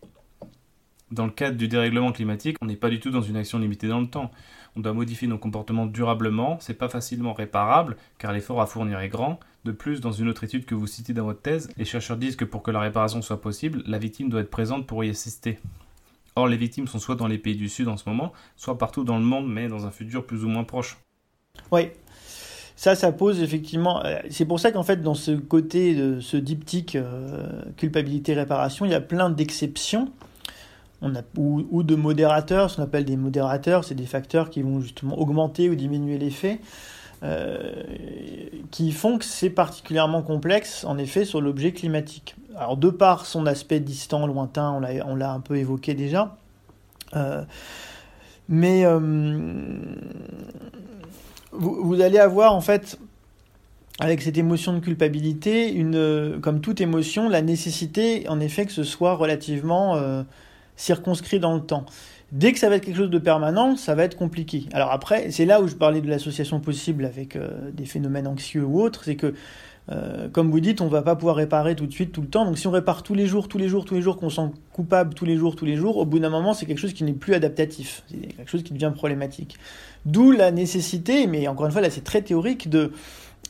[1.11, 3.89] Dans le cadre du dérèglement climatique, on n'est pas du tout dans une action limitée
[3.89, 4.31] dans le temps.
[4.75, 9.09] On doit modifier nos comportements durablement, c'est pas facilement réparable, car l'effort à fournir est
[9.09, 9.39] grand.
[9.65, 12.35] De plus, dans une autre étude que vous citez dans votre thèse, les chercheurs disent
[12.35, 15.59] que pour que la réparation soit possible, la victime doit être présente pour y assister.
[16.35, 19.03] Or, les victimes sont soit dans les pays du Sud en ce moment, soit partout
[19.03, 20.97] dans le monde, mais dans un futur plus ou moins proche.
[21.71, 21.89] Oui,
[22.77, 24.03] ça, ça pose effectivement.
[24.05, 28.91] Euh, c'est pour ça qu'en fait, dans ce côté de ce diptyque euh, culpabilité-réparation, il
[28.91, 30.09] y a plein d'exceptions
[31.01, 34.79] on a, ou, de modérateurs, ce qu'on appelle des modérateurs, c'est des facteurs qui vont
[34.81, 36.59] justement augmenter ou diminuer l'effet,
[37.23, 37.73] euh,
[38.69, 42.35] qui font que c'est particulièrement complexe, en effet, sur l'objet climatique.
[42.55, 46.37] Alors, de par son aspect distant, lointain, on l'a un peu évoqué déjà,
[47.15, 47.43] euh,
[48.47, 48.99] mais euh,
[51.51, 52.99] vous, allez avoir, en fait,
[53.99, 55.83] avec cette émotion de culpabilité,
[56.41, 60.23] comme toute émotion, la nécessité, en effet, que ce soit relativement
[60.75, 61.85] circonscrit dans le temps.
[62.31, 64.65] Dès que ça va être quelque chose de permanent, ça va être compliqué.
[64.71, 68.63] Alors après, c'est là où je parlais de l'association possible avec euh, des phénomènes anxieux
[68.63, 69.33] ou autres, c'est que,
[69.91, 72.45] euh, comme vous dites, on va pas pouvoir réparer tout de suite, tout le temps.
[72.45, 74.49] Donc si on répare tous les jours, tous les jours, tous les jours, qu'on sent
[74.71, 77.03] coupable tous les jours, tous les jours, au bout d'un moment, c'est quelque chose qui
[77.03, 78.03] n'est plus adaptatif.
[78.09, 79.57] C'est quelque chose qui devient problématique.
[80.05, 82.93] D'où la nécessité, mais encore une fois, là c'est très théorique, de,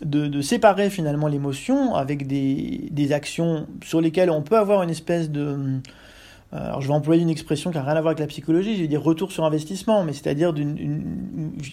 [0.03, 5.29] de, séparer finalement l'émotion avec des, des actions sur lesquelles on peut avoir une espèce
[5.29, 5.79] de
[6.51, 8.81] alors je vais employer une expression qui n'a rien à voir avec la psychologie, je
[8.81, 10.53] vais dire retour sur investissement, mais c'est-à-dire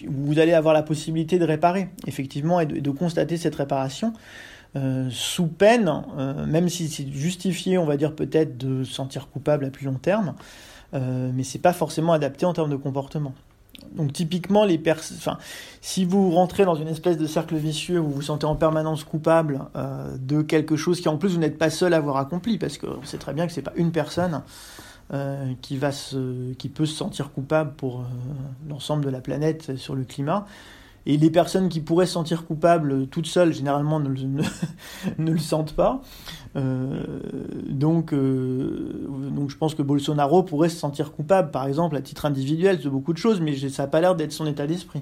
[0.07, 4.13] vous allez avoir la possibilité de réparer, effectivement, et de, constater cette réparation.
[4.75, 9.27] Euh, sous peine, euh, même si c'est justifié, on va dire peut-être de se sentir
[9.29, 10.35] coupable à plus long terme,
[10.93, 13.33] euh, mais c'est pas forcément adapté en termes de comportement.
[13.91, 15.37] Donc typiquement, les enfin,
[15.81, 19.03] si vous rentrez dans une espèce de cercle vicieux où vous vous sentez en permanence
[19.03, 22.57] coupable euh, de quelque chose qui en plus vous n'êtes pas seul à avoir accompli,
[22.57, 24.41] parce qu'on sait très bien que c'est pas une personne
[25.13, 28.03] euh, qui, va se, qui peut se sentir coupable pour euh,
[28.69, 30.45] l'ensemble de la planète sur le climat,
[31.09, 33.99] et les personnes qui pourraient se sentir coupables toutes seules, généralement,
[35.17, 36.01] ne, le sentent pas.
[36.55, 37.03] Euh,
[37.67, 42.27] donc, euh, donc je pense que Bolsonaro pourrait se sentir coupable, par exemple, à titre
[42.27, 45.01] individuel, de beaucoup de choses, mais ça n'a pas l'air d'être son état d'esprit.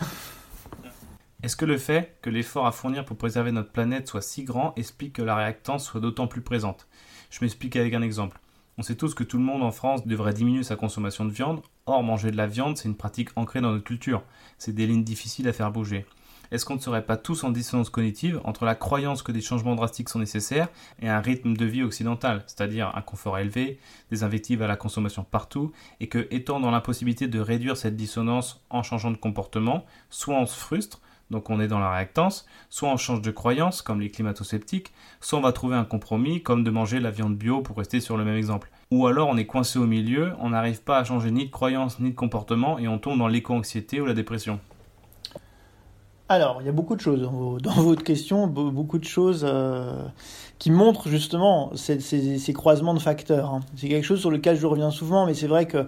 [1.42, 4.74] Est-ce que le fait que l'effort à fournir pour préserver notre planète soit si grand
[4.76, 6.86] explique que la réactance soit d'autant plus présente?
[7.30, 8.38] Je m'explique avec un exemple.
[8.78, 11.62] On sait tous que tout le monde en France devrait diminuer sa consommation de viande.
[11.86, 14.22] Or, manger de la viande, c'est une pratique ancrée dans notre culture.
[14.58, 16.04] C'est des lignes difficiles à faire bouger.
[16.50, 19.76] Est-ce qu'on ne serait pas tous en dissonance cognitive entre la croyance que des changements
[19.76, 20.68] drastiques sont nécessaires
[21.00, 25.24] et un rythme de vie occidental, c'est-à-dire un confort élevé, des invectives à la consommation
[25.24, 30.36] partout, et que, étant dans l'impossibilité de réduire cette dissonance en changeant de comportement, soit
[30.36, 34.00] on se frustre, donc on est dans la réactance, soit on change de croyance, comme
[34.00, 37.76] les climato-sceptiques, soit on va trouver un compromis, comme de manger la viande bio pour
[37.76, 38.70] rester sur le même exemple.
[38.90, 41.98] Ou alors on est coincé au milieu, on n'arrive pas à changer ni de croyance
[41.98, 44.60] ni de comportement et on tombe dans l'éco-anxiété ou la dépression.
[46.28, 47.20] Alors, il y a beaucoup de choses
[47.62, 50.02] dans votre question, beaucoup de choses euh,
[50.58, 53.54] qui montrent justement ces, croisements de facteurs.
[53.54, 53.60] Hein.
[53.76, 55.86] C'est quelque chose sur lequel je reviens souvent, mais c'est vrai que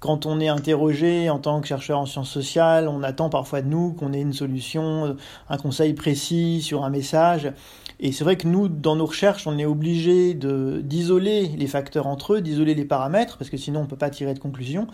[0.00, 3.68] quand on est interrogé en tant que chercheur en sciences sociales, on attend parfois de
[3.68, 5.16] nous qu'on ait une solution,
[5.48, 7.52] un conseil précis sur un message.
[8.00, 12.34] Et c'est vrai que nous, dans nos recherches, on est obligé d'isoler les facteurs entre
[12.34, 14.86] eux, d'isoler les paramètres, parce que sinon on ne peut pas tirer de conclusion.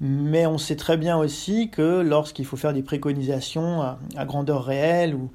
[0.00, 3.80] Mais on sait très bien aussi que lorsqu'il faut faire des préconisations
[4.16, 5.30] à, grandeur réelle ou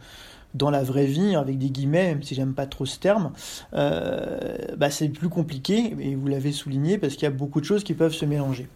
[0.54, 3.32] dans la vraie vie, avec des guillemets, même si j'aime pas trop ce terme,
[3.74, 7.66] euh, bah c'est plus compliqué, et vous l'avez souligné, parce qu'il y a beaucoup de
[7.66, 8.68] choses qui peuvent se mélanger.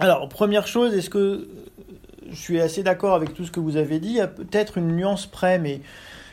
[0.00, 1.48] Alors, première chose, est-ce que
[2.28, 4.08] je suis assez d'accord avec tout ce que vous avez dit?
[4.08, 5.80] Il y a peut-être une nuance près, mais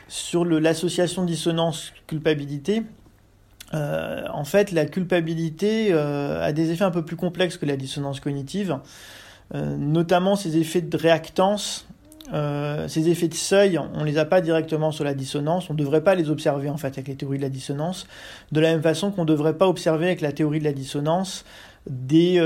[0.08, 2.82] sur l'association dissonance-culpabilité,
[3.72, 7.76] euh, en fait, la culpabilité euh, a des effets un peu plus complexes que la
[7.76, 8.78] dissonance cognitive,
[9.54, 11.86] euh, notamment ces effets de réactance
[12.88, 15.78] ces effets de seuil, on ne les a pas directement sur la dissonance, on ne
[15.78, 18.06] devrait pas les observer en fait avec les théories de la dissonance,
[18.52, 21.44] de la même façon qu'on ne devrait pas observer avec la théorie de la dissonance
[21.86, 22.40] des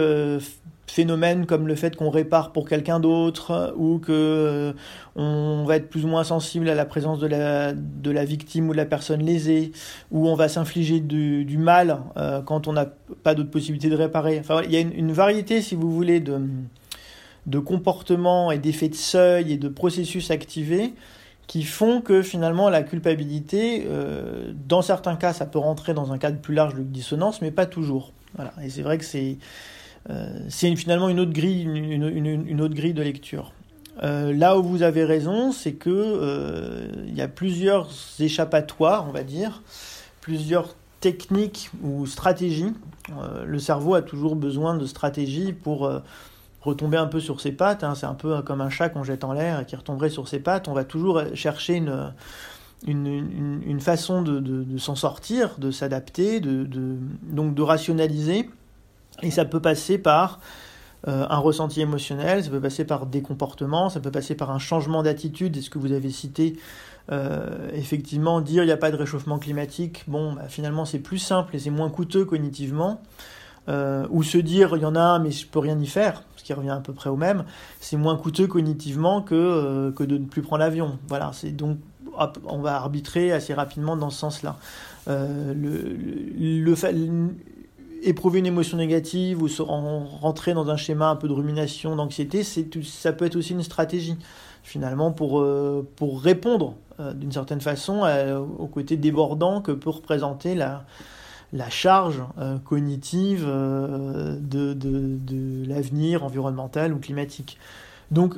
[0.87, 4.73] phénomènes comme le fait qu'on répare pour quelqu'un d'autre ou que euh,
[5.17, 8.69] on va être plus ou moins sensible à la présence de la, de la victime
[8.69, 9.73] ou de la personne lésée
[10.11, 12.87] ou on va s'infliger du, mal euh, quand on n'a
[13.23, 14.39] pas d'autre possibilité de réparer.
[14.39, 16.41] Enfin, il y a une, une, variété, si vous voulez, de,
[17.47, 20.93] de comportements et d'effets de seuil et de processus activés
[21.47, 26.19] qui font que finalement la culpabilité, euh, dans certains cas, ça peut rentrer dans un
[26.19, 28.13] cadre plus large de dissonance, mais pas toujours.
[28.35, 28.53] Voilà.
[28.63, 29.35] Et c'est vrai que c'est euh,
[30.49, 33.53] c'est finalement une autre grille, une, autre grille de lecture.
[34.03, 37.89] Euh, là où vous avez raison, c'est que euh, il y a plusieurs
[38.19, 39.63] échappatoires, on va dire,
[40.21, 42.73] plusieurs techniques ou stratégies.
[43.45, 45.91] le cerveau a toujours besoin de stratégies pour
[46.63, 47.85] retomber un peu sur ses pattes.
[47.85, 47.95] Hein.
[47.95, 50.41] C'est un peu comme un chat qu'on jette en l'air et qui retomberait sur ses
[50.41, 50.69] pattes.
[50.69, 51.77] On va toujours chercher
[52.87, 58.51] une, façon de, s'en sortir, de s'adapter, donc de rationaliser
[59.23, 60.41] et ça peut passer par
[61.09, 64.59] euh, un ressenti émotionnel, ça peut passer par des comportements, ça peut passer par un
[64.59, 65.57] changement d'attitude.
[65.57, 66.59] Est-ce que vous avez cité
[67.13, 71.19] euh, effectivement dire il n'y a pas de réchauffement climatique Bon, bah, finalement c'est plus
[71.19, 73.01] simple et c'est moins coûteux cognitivement.
[73.69, 76.23] Euh, ou se dire il y en a un mais je peux rien y faire,
[76.37, 77.45] ce qui revient à peu près au même,
[77.81, 80.99] c'est moins coûteux cognitivement que, que de ne plus prendre l'avion.
[81.09, 81.79] Voilà, c'est donc
[82.47, 84.57] on va arbitrer assez rapidement dans ce sens-là.
[85.07, 86.75] le,
[88.03, 93.13] éprouver une émotion négative ou rentrer dans un schéma un peu de rumination, d'anxiété, ça
[93.13, 94.17] peut être aussi une stratégie
[94.63, 98.03] finalement pour, euh, pour répondre euh, d'une certaine façon
[98.59, 100.85] au côté débordant que peut représenter la,
[101.53, 107.59] la charge euh, cognitive de, de, de l'avenir environnemental ou climatique.
[108.11, 108.35] Donc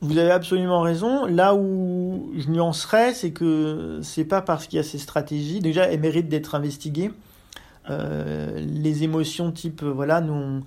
[0.00, 1.26] vous avez absolument raison.
[1.26, 5.84] Là où je nuancerais, c'est que c'est pas parce qu'il y a ces stratégies, déjà
[5.84, 7.10] elles méritent d'être investiguées,
[7.88, 10.64] les émotions type, euh, voilà, nous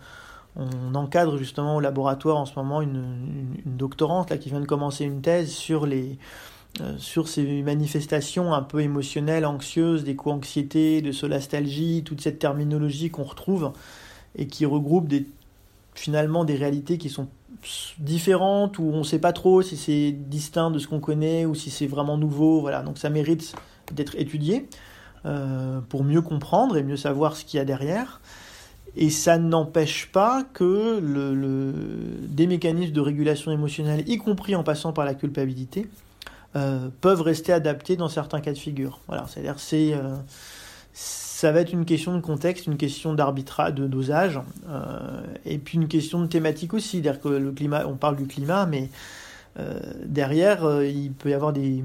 [0.55, 5.05] on, encadre justement au laboratoire en ce moment une, doctorante là, qui vient de commencer
[5.05, 6.17] une thèse sur les,
[6.81, 13.23] euh, sur ces manifestations un peu émotionnelles, anxieuses, d'éco-anxiété, de solastalgie, toute cette terminologie qu'on
[13.23, 13.71] retrouve
[14.36, 15.25] et qui regroupe des,
[15.93, 17.27] finalement des réalités qui sont
[17.99, 21.55] différentes où on ne sait pas trop si c'est distinct de ce qu'on connaît ou
[21.55, 22.62] si c'est vraiment nouveau.
[22.62, 23.53] Voilà, donc ça mérite
[23.93, 24.67] d'être étudié.
[25.23, 28.21] Euh, pour mieux comprendre et mieux savoir ce qu'il y a derrière.
[28.95, 30.99] Et ça n'empêche pas que
[32.27, 35.88] des mécanismes de régulation émotionnelle, y compris en passant par la culpabilité,
[36.55, 38.99] euh, peuvent rester adaptés dans certains cas de figure.
[39.07, 40.15] Voilà, c'est-à-dire c'est euh,
[40.91, 44.39] ça va être une question de contexte, une question d'arbitrage, de dosage,
[45.45, 47.01] et puis une question de thématique aussi.
[47.01, 48.89] C'est-à-dire que le climat, on parle du climat, mais
[50.05, 51.84] derrière, il peut y avoir des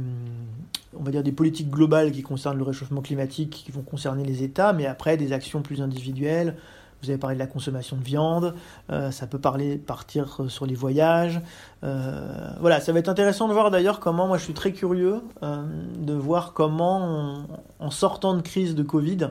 [0.98, 4.42] on va dire des politiques globales qui concernent le réchauffement climatique, qui vont concerner les
[4.42, 6.56] États, mais après des actions plus individuelles.
[7.02, 8.54] Vous avez parlé de la consommation de viande,
[8.90, 11.40] euh, ça peut parler partir euh, sur les voyages.
[11.84, 15.20] Euh, voilà, ça va être intéressant de voir d'ailleurs comment, moi je suis très curieux
[15.42, 17.46] de voir comment,
[17.80, 19.28] en sortant de crise de Covid,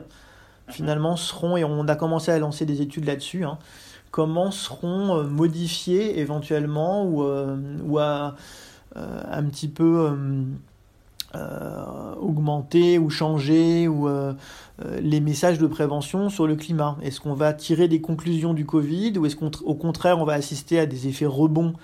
[0.68, 3.58] finalement seront, et on a commencé à lancer des études là-dessus, hein,
[4.10, 7.24] comment seront modifiés éventuellement ou,
[7.84, 8.36] ou à,
[8.94, 10.16] un petit peu
[11.36, 14.32] euh, augmenter ou changer euh,
[14.84, 18.64] euh, les messages de prévention sur le climat Est-ce qu'on va tirer des conclusions du
[18.64, 21.74] Covid ou est-ce qu'au contraire on va assister à des effets rebonds?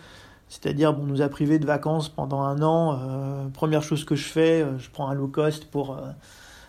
[0.48, 2.98] C'est-à-dire, bon, on nous a privé de vacances pendant un an.
[3.54, 5.96] première chose que je fais, je prends un low cost pour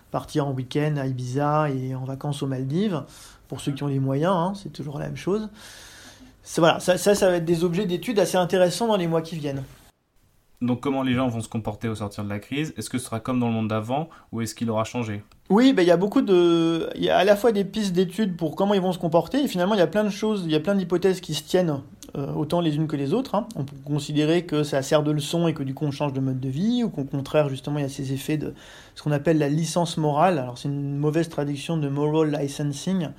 [0.09, 3.03] partir en week-end à Ibiza et en vacances aux Maldives.
[3.49, 5.49] Pour ceux qui ont les moyens, hein, c'est toujours la même chose.
[6.55, 9.35] Voilà, ça, ça, ça va être des objets d'études assez intéressants dans les mois qui
[9.35, 9.63] viennent.
[10.63, 12.73] Donc comment les gens vont se comporter au sortir de la crise?
[12.77, 15.21] Est-ce que ce sera comme dans le monde d'avant ou est-ce qu'il aura changé?
[15.49, 16.89] Oui, ben, il y a beaucoup de...
[16.95, 19.43] Il y a à la fois des pistes d'études pour comment ils vont se comporter
[19.43, 21.43] et finalement il y a plein de choses, il y a plein d'hypothèses qui se
[21.43, 21.81] tiennent
[22.15, 23.35] euh, autant les unes que les autres.
[23.35, 23.45] Hein.
[23.57, 26.21] On peut considérer que ça sert de leçon et que du coup on change de
[26.21, 28.53] mode de vie ou qu'au contraire justement il y a ces effets de
[28.95, 30.39] ce qu'on appelle la licence morale.
[30.39, 33.09] Alors c'est une mauvaise traduction de moral licensing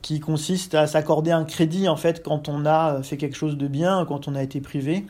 [0.00, 3.68] qui consiste à s'accorder un crédit en fait quand on a fait quelque chose de
[3.68, 5.04] bien, quand on a été privé.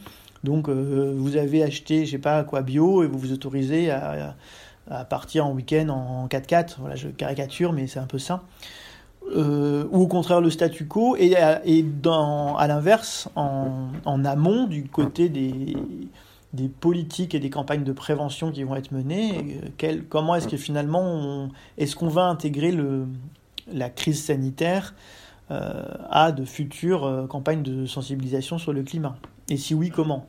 [0.45, 4.35] Donc euh, vous avez acheté, je sais pas quoi, bio et vous vous autorisez à,
[5.09, 6.77] partir en week-end en 4x4.
[6.79, 8.43] Voilà, je caricature, mais c'est un peu ça.
[9.37, 11.61] Euh, ou au contraire le statu quo, et, à
[12.67, 15.77] l'inverse, en, amont, du côté des,
[16.81, 21.49] politiques et des campagnes de prévention qui vont être menées, quel, comment est-ce que finalement,
[21.79, 22.75] est-ce qu'on va intégrer
[23.73, 24.95] la crise sanitaire
[25.53, 29.15] euh, à de futures campagnes de sensibilisation sur le climat?
[29.51, 30.27] Et si oui, comment?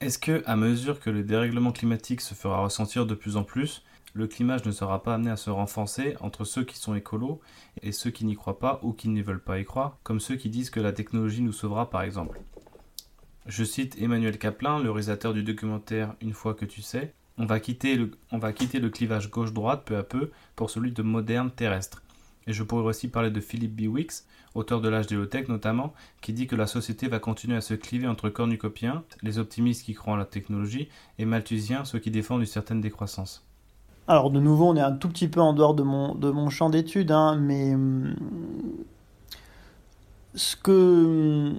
[0.00, 3.82] Est-ce que, à mesure que le dérèglement climatique se fera ressentir de plus en plus,
[4.14, 7.40] le climat ne sera pas amené à se renforcer entre ceux qui sont écolos
[7.80, 10.36] et ceux qui n'y croient pas ou qui ne veulent pas y croire, comme ceux
[10.36, 12.40] qui disent que la technologie nous sauvera par exemple?
[13.46, 17.60] Je cite Emmanuel Kaplan, le réalisateur du documentaire Une fois que tu sais, on va
[17.60, 21.50] quitter le, on va quitter le clivage gauche-droite peu à peu pour celui de moderne
[21.50, 22.02] terrestre.
[22.46, 26.46] Et je pourrais aussi parler de Philippe Biwix, auteur de l'âge tech notamment, qui dit
[26.46, 30.16] que la société va continuer à se cliver entre cornucopiens, les optimistes qui croient en
[30.16, 30.88] la technologie,
[31.18, 33.44] et malthusiens, ceux qui défendent une certaine décroissance.
[34.08, 36.50] Alors de nouveau, on est un tout petit peu en dehors de mon, de mon
[36.50, 38.14] champ d'études, hein, mais hum,
[40.34, 41.58] ce que hum,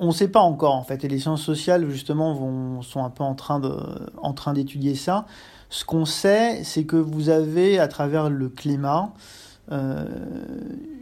[0.00, 3.10] on ne sait pas encore en fait, et les sciences sociales justement vont, sont un
[3.10, 5.26] peu en train, d'étudier ça.
[5.68, 9.12] Ce qu'on sait, c'est que vous avez à travers le climat
[9.70, 10.06] euh,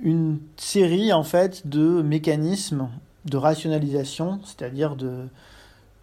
[0.02, 2.88] une série en fait de mécanismes
[3.24, 5.28] de rationalisation, c'est-à-dire de,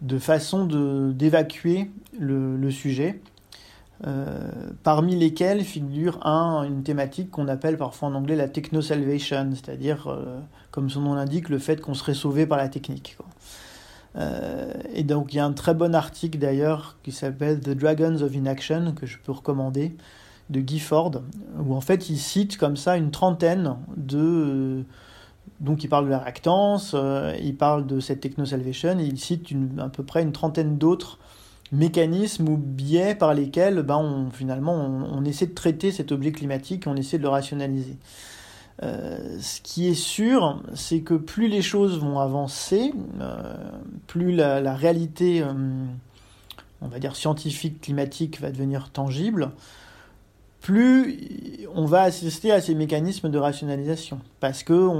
[0.00, 3.20] de façon d'évacuer le sujet.
[4.06, 4.50] Euh,
[4.82, 10.38] parmi lesquels figure un, une thématique qu'on appelle parfois en anglais la techno-salvation, c'est-à-dire, euh,
[10.70, 13.16] comme son nom l'indique, le fait qu'on serait sauvé par la technique.
[14.16, 18.20] Euh, et donc il y a un très bon article d'ailleurs qui s'appelle The Dragons
[18.20, 19.96] of Inaction, que je peux recommander,
[20.50, 21.22] de Guy Ford,
[21.58, 24.84] où en fait il cite comme ça une trentaine de...
[25.60, 26.94] donc il parle de la réactance,
[27.42, 31.18] il parle de cette techno-salvation, et il cite à peu près une trentaine d'autres
[31.72, 36.84] mécanismes ou biais par lesquels ben, on, finalement on, essaie de traiter cet objet climatique,
[36.86, 37.96] on essaie de le rationaliser.
[38.82, 43.54] Euh, ce qui est sûr, c'est que plus les choses vont avancer, euh,
[44.06, 45.52] plus la, réalité, euh,
[46.82, 49.50] on va dire scientifique, climatique va devenir tangible,
[50.66, 54.18] plus on va assister à ces mécanismes de rationalisation.
[54.40, 54.90] Parce que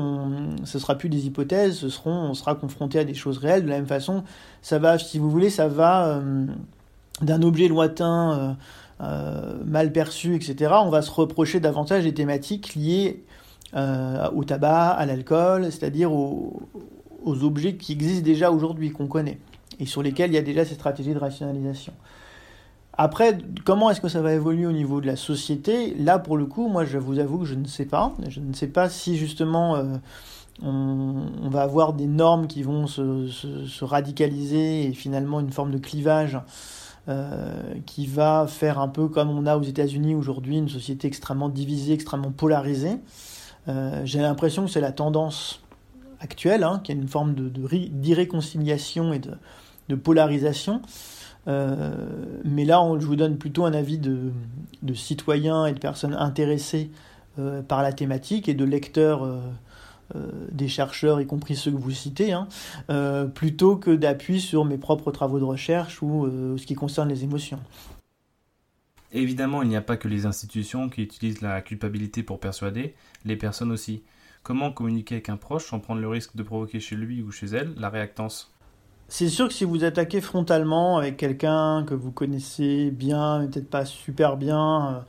[0.63, 3.65] ce sera plus des hypothèses, ce seront, on sera confronté à des choses réelles.
[3.65, 4.23] De la même façon,
[4.63, 6.47] ça va, si vous voulez, ça va euh,
[7.21, 8.57] d'un objet lointain,
[9.01, 10.73] euh, euh, mal perçu, etc.
[10.85, 13.25] On va se reprocher davantage des thématiques liées
[13.75, 16.63] au tabac, à l'alcool, c'est-à-dire aux
[17.25, 19.39] objets qui existent déjà aujourd'hui, qu'on connaît,
[19.81, 21.93] et sur lesquels il y a déjà ces stratégies de rationalisation.
[22.99, 25.95] Après, comment est-ce que ça va évoluer au niveau de la société?
[25.95, 28.15] Là, pour le coup, moi, je vous avoue que je ne sais pas.
[28.29, 29.97] Je ne sais pas si justement euh,
[30.63, 36.39] on, va avoir des normes qui vont se, radicaliser et finalement une forme de clivage
[37.09, 41.51] euh, qui va faire un peu comme on a aux États-Unis aujourd'hui, une société extrêmement
[41.51, 42.97] divisée, extrêmement polarisée.
[43.69, 45.61] Euh, j'ai l'impression que c'est la tendance
[46.21, 49.33] actuelle, hein, qu'il y a une forme d'irréconciliation et de,
[49.91, 50.81] de polarisation.
[51.49, 51.95] Euh,
[52.45, 54.33] mais là, je vous donne plutôt un avis de,
[54.95, 56.91] citoyens et de personnes intéressées
[57.39, 59.41] euh, par la thématique et de lecteurs euh,
[60.51, 62.49] des chercheurs, y compris ceux que vous citez, hein,
[63.35, 67.59] plutôt que d'appui sur mes propres travaux de recherche ou ce qui concerne les émotions.
[69.13, 72.95] Évidemment, il n'y a pas que les institutions qui utilisent la culpabilité pour persuader,
[73.25, 74.03] les personnes aussi.
[74.43, 77.47] Comment communiquer avec un proche sans prendre le risque de provoquer chez lui ou chez
[77.47, 78.56] elle la réactance?
[79.09, 83.71] C'est sûr que si vous attaquez frontalement avec quelqu'un que vous connaissez bien, mais peut-être
[83.71, 85.05] pas super bien,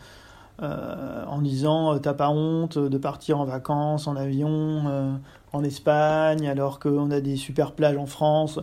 [0.61, 5.19] euh, euh, en disant euh, t'as pas honte de partir en vacances en avion
[5.53, 8.59] en Espagne alors qu'on a des super plages en France,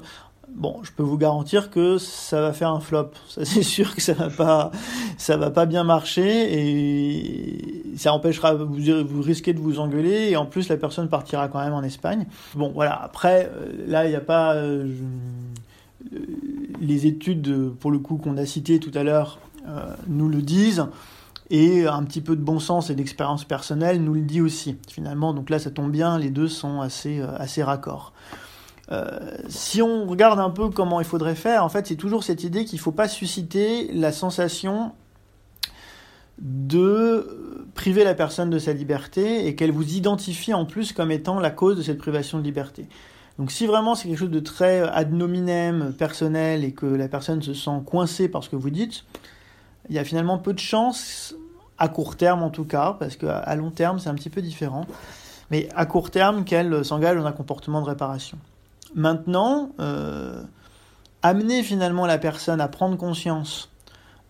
[0.54, 3.10] Bon, je peux vous garantir que ça va faire un flop.
[3.28, 4.70] Ça, c'est sûr que ça va pas,
[5.18, 10.46] ça va pas bien marcher et ça empêchera, vous, risquez de vous engueuler et en
[10.46, 12.26] plus la personne partira quand même en Espagne.
[12.54, 12.94] Bon, voilà.
[13.02, 14.88] Après, euh, là, il n'y a pas euh,
[16.80, 20.86] les études pour le coup qu'on a citées tout à l'heure euh, nous le disent
[21.50, 25.34] et un petit peu de bon sens et d'expérience personnelle nous le dit aussi finalement.
[25.34, 28.12] Donc là, ça tombe bien, les deux sont assez assez raccords.
[28.92, 32.44] Euh, si on regarde un peu comment il faudrait faire, en fait, c'est toujours cette
[32.44, 34.92] idée qu'il ne faut pas susciter la sensation
[36.38, 41.38] de priver la personne de sa liberté et qu'elle vous identifie en plus comme étant
[41.38, 42.88] la cause de cette privation de liberté.
[43.38, 47.42] Donc si vraiment c'est quelque chose de très ad nominem, personnel, et que la personne
[47.42, 49.04] se sent coincée par ce que vous dites,
[49.88, 51.34] il y a finalement peu de chances,
[51.78, 54.86] à court terme en tout cas, parce qu'à long terme c'est un petit peu différent,
[55.50, 58.38] mais à court terme qu'elle s'engage dans un comportement de réparation.
[58.94, 60.42] Maintenant, euh,
[61.22, 63.70] amener finalement la personne à prendre conscience,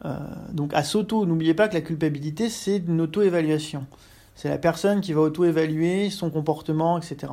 [0.04, 0.16] euh,
[0.52, 3.86] donc à s'auto, n'oubliez pas que la culpabilité, c'est une auto-évaluation.
[4.34, 7.32] C'est la personne qui va auto-évaluer son comportement, etc.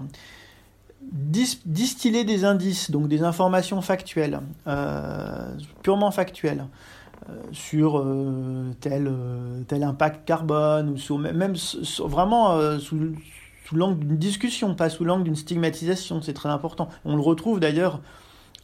[1.01, 6.65] distiller des indices, donc des informations factuelles, euh, purement factuelles,
[7.53, 8.05] sur
[8.81, 9.11] tel,
[9.67, 11.53] tel impact carbone, ou sur, même
[11.99, 13.13] vraiment sous,
[13.71, 16.89] sous l'angle d'une discussion, pas sous l'angle d'une stigmatisation, c'est très important.
[17.05, 18.01] On le retrouve d'ailleurs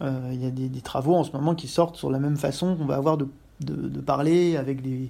[0.01, 2.85] Il y a des, travaux en ce moment qui sortent sur la même façon qu'on
[2.85, 5.09] va avoir de, parler avec des,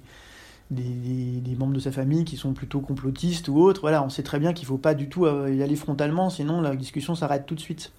[0.69, 3.81] des, membres de sa famille qui sont plutôt complotistes ou autres.
[3.81, 6.61] Voilà, on sait très bien qu'il ne faut pas du tout y aller frontalement, sinon
[6.61, 7.91] la discussion s'arrête tout de suite.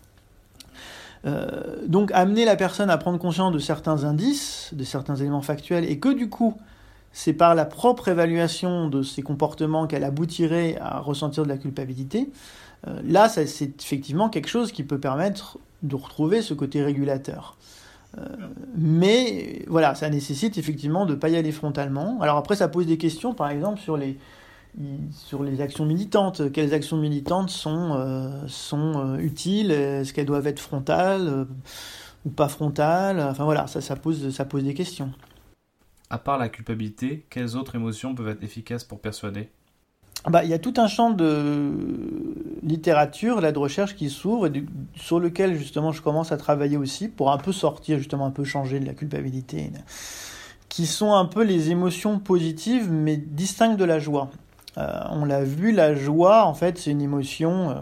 [1.89, 5.99] donc amener la personne à prendre conscience de certains indices, de certains éléments factuels, et
[5.99, 6.55] que du coup,
[7.13, 12.31] c'est par la propre évaluation de ses comportements qu'elle aboutirait à ressentir de la culpabilité,
[12.87, 17.57] euh, là, c'est effectivement quelque chose qui peut permettre de retrouver ce côté régulateur.
[18.17, 18.25] Euh,
[18.77, 22.19] mais voilà, ça nécessite effectivement de ne pas y aller frontalement.
[22.21, 24.17] Alors après, ça pose des questions, par exemple, sur les,
[25.61, 26.53] actions militantes.
[26.53, 29.73] Quelles actions militantes sont, euh, utiles?
[29.73, 31.47] Est-ce qu'elles doivent être frontales
[32.25, 33.21] ou pas frontales?
[33.21, 35.11] Enfin voilà, ça, pose, ça pose des questions.
[36.11, 39.51] À part la culpabilité, quelles autres émotions peuvent être efficaces pour persuader?
[40.27, 41.73] Bah, il y a tout un champ de
[42.63, 44.65] littérature, là, de recherche qui s'ouvre et
[44.97, 48.45] sur lequel justement je commence à travailler aussi pour un peu sortir, justement un peu
[48.45, 49.71] changer de la culpabilité,
[50.69, 54.31] qui sont un peu les émotions positives mais distinctes de la joie.
[54.77, 57.75] Euh, on l'a vu, la joie, en fait, c'est une émotion euh,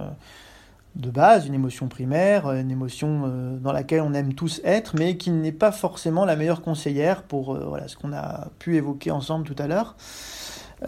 [0.96, 5.16] de base, une émotion primaire, une émotion euh, dans laquelle on aime tous être, mais
[5.16, 9.44] qui n'est pas forcément la meilleure conseillère pour voilà, ce qu'on a pu évoquer ensemble
[9.44, 9.96] tout à l'heure.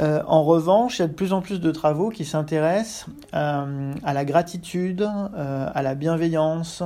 [0.01, 3.95] Euh, en revanche, il y a de plus en plus de travaux qui s'intéressent euh,
[4.03, 6.83] à la gratitude, euh, à la bienveillance,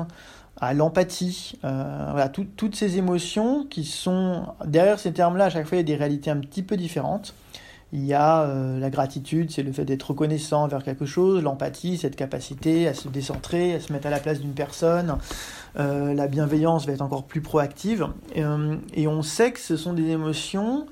[0.60, 5.46] à l'empathie, voilà, toutes ces émotions qui sont derrière ces termes-là.
[5.46, 7.34] À chaque fois, il y a des réalités un petit peu différentes.
[7.92, 8.46] Il y a
[8.78, 11.42] la gratitude, c'est le fait d'être reconnaissant envers quelque chose.
[11.42, 15.18] L'empathie, cette capacité à se décentrer, à se mettre à la place d'une personne.
[15.76, 18.08] la bienveillance va être encore plus proactive.
[18.34, 20.86] et on sait que ce sont des émotions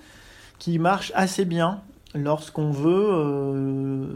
[0.58, 1.80] qui marchent assez bien
[2.14, 4.06] lorsqu'on veut euh,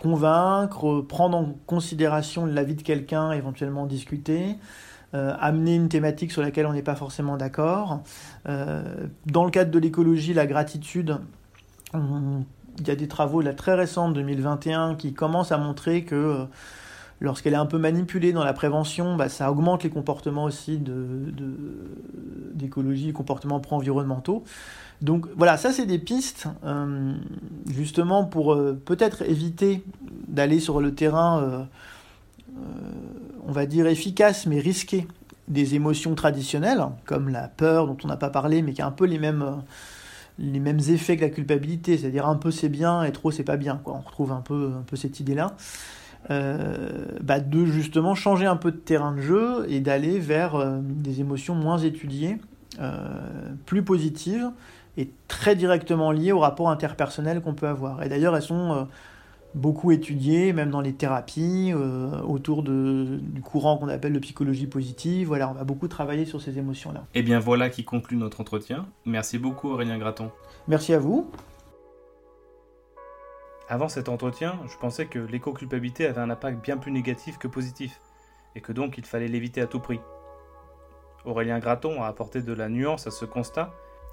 [0.00, 4.56] convaincre, prendre en considération l'avis de quelqu'un, éventuellement discuter,
[5.14, 8.02] euh, amener une thématique sur laquelle on n'est pas forcément d'accord.
[8.48, 11.18] Euh, dans le cadre de l'écologie, la gratitude,
[11.94, 16.46] il y a des travaux là, très récents de 2021 qui commencent à montrer que
[17.20, 20.80] lorsqu'elle est un peu manipulée dans la prévention, bah, ça augmente les comportements aussi
[22.54, 24.44] d'écologie, les comportements pro-environnementaux.
[25.02, 27.14] Donc voilà, ça c'est des pistes euh,
[27.70, 29.82] justement pour euh, peut-être éviter
[30.28, 31.62] d'aller sur le terrain, euh,
[33.46, 35.06] on va dire efficace mais risqué
[35.48, 38.92] des émotions traditionnelles, comme la peur dont on n'a pas parlé mais qui a un
[38.92, 39.62] peu les mêmes,
[40.40, 43.56] les mêmes effets que la culpabilité, c'est-à-dire un peu c'est bien et trop c'est pas
[43.56, 43.80] bien.
[43.84, 43.94] Quoi.
[43.94, 45.54] On retrouve un peu, un peu cette idée-là.
[46.28, 51.54] Bah, de justement changer un peu de terrain de jeu et d'aller vers des émotions
[51.54, 52.36] moins étudiées,
[53.66, 54.50] plus positives,
[54.96, 58.02] est très directement liée au rapport interpersonnel qu'on peut avoir.
[58.02, 58.84] Et d'ailleurs, elles sont euh,
[59.54, 64.66] beaucoup étudiées, même dans les thérapies, euh, autour de, du courant qu'on appelle de psychologie
[64.66, 65.28] positive.
[65.28, 67.00] Voilà, on va beaucoup travailler sur ces émotions-là.
[67.14, 68.86] Et eh bien voilà qui conclut notre entretien.
[69.04, 70.30] Merci beaucoup Aurélien Graton.
[70.68, 71.30] Merci à vous.
[73.68, 78.00] Avant cet entretien, je pensais que l'éco-culpabilité avait un impact bien plus négatif que positif,
[78.56, 80.00] et que donc il fallait l'éviter à tout prix.
[81.24, 83.72] Aurélien Graton a apporté de la nuance à ce constat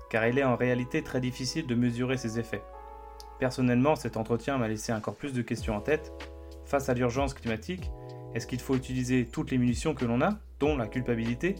[0.09, 2.63] car il est en réalité très difficile de mesurer ses effets.
[3.39, 6.11] Personnellement, cet entretien m'a laissé encore plus de questions en tête.
[6.65, 7.91] Face à l'urgence climatique,
[8.33, 11.55] est-ce qu'il faut utiliser toutes les munitions que l'on a, dont la culpabilité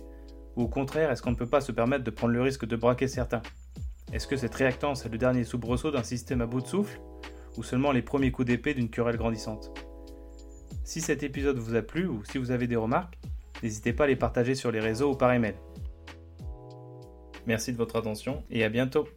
[0.55, 2.75] Ou au contraire, est-ce qu'on ne peut pas se permettre de prendre le risque de
[2.75, 3.41] braquer certains?
[4.11, 6.99] Est-ce que cette réactance est le dernier soubresaut d'un système à bout de souffle
[7.57, 9.71] Ou seulement les premiers coups d'épée d'une querelle grandissante?
[10.83, 13.17] Si cet épisode vous a plu ou si vous avez des remarques,
[13.61, 15.55] n'hésitez pas à les partager sur les réseaux ou par email.
[17.45, 19.07] Merci de votre attention et à bientôt.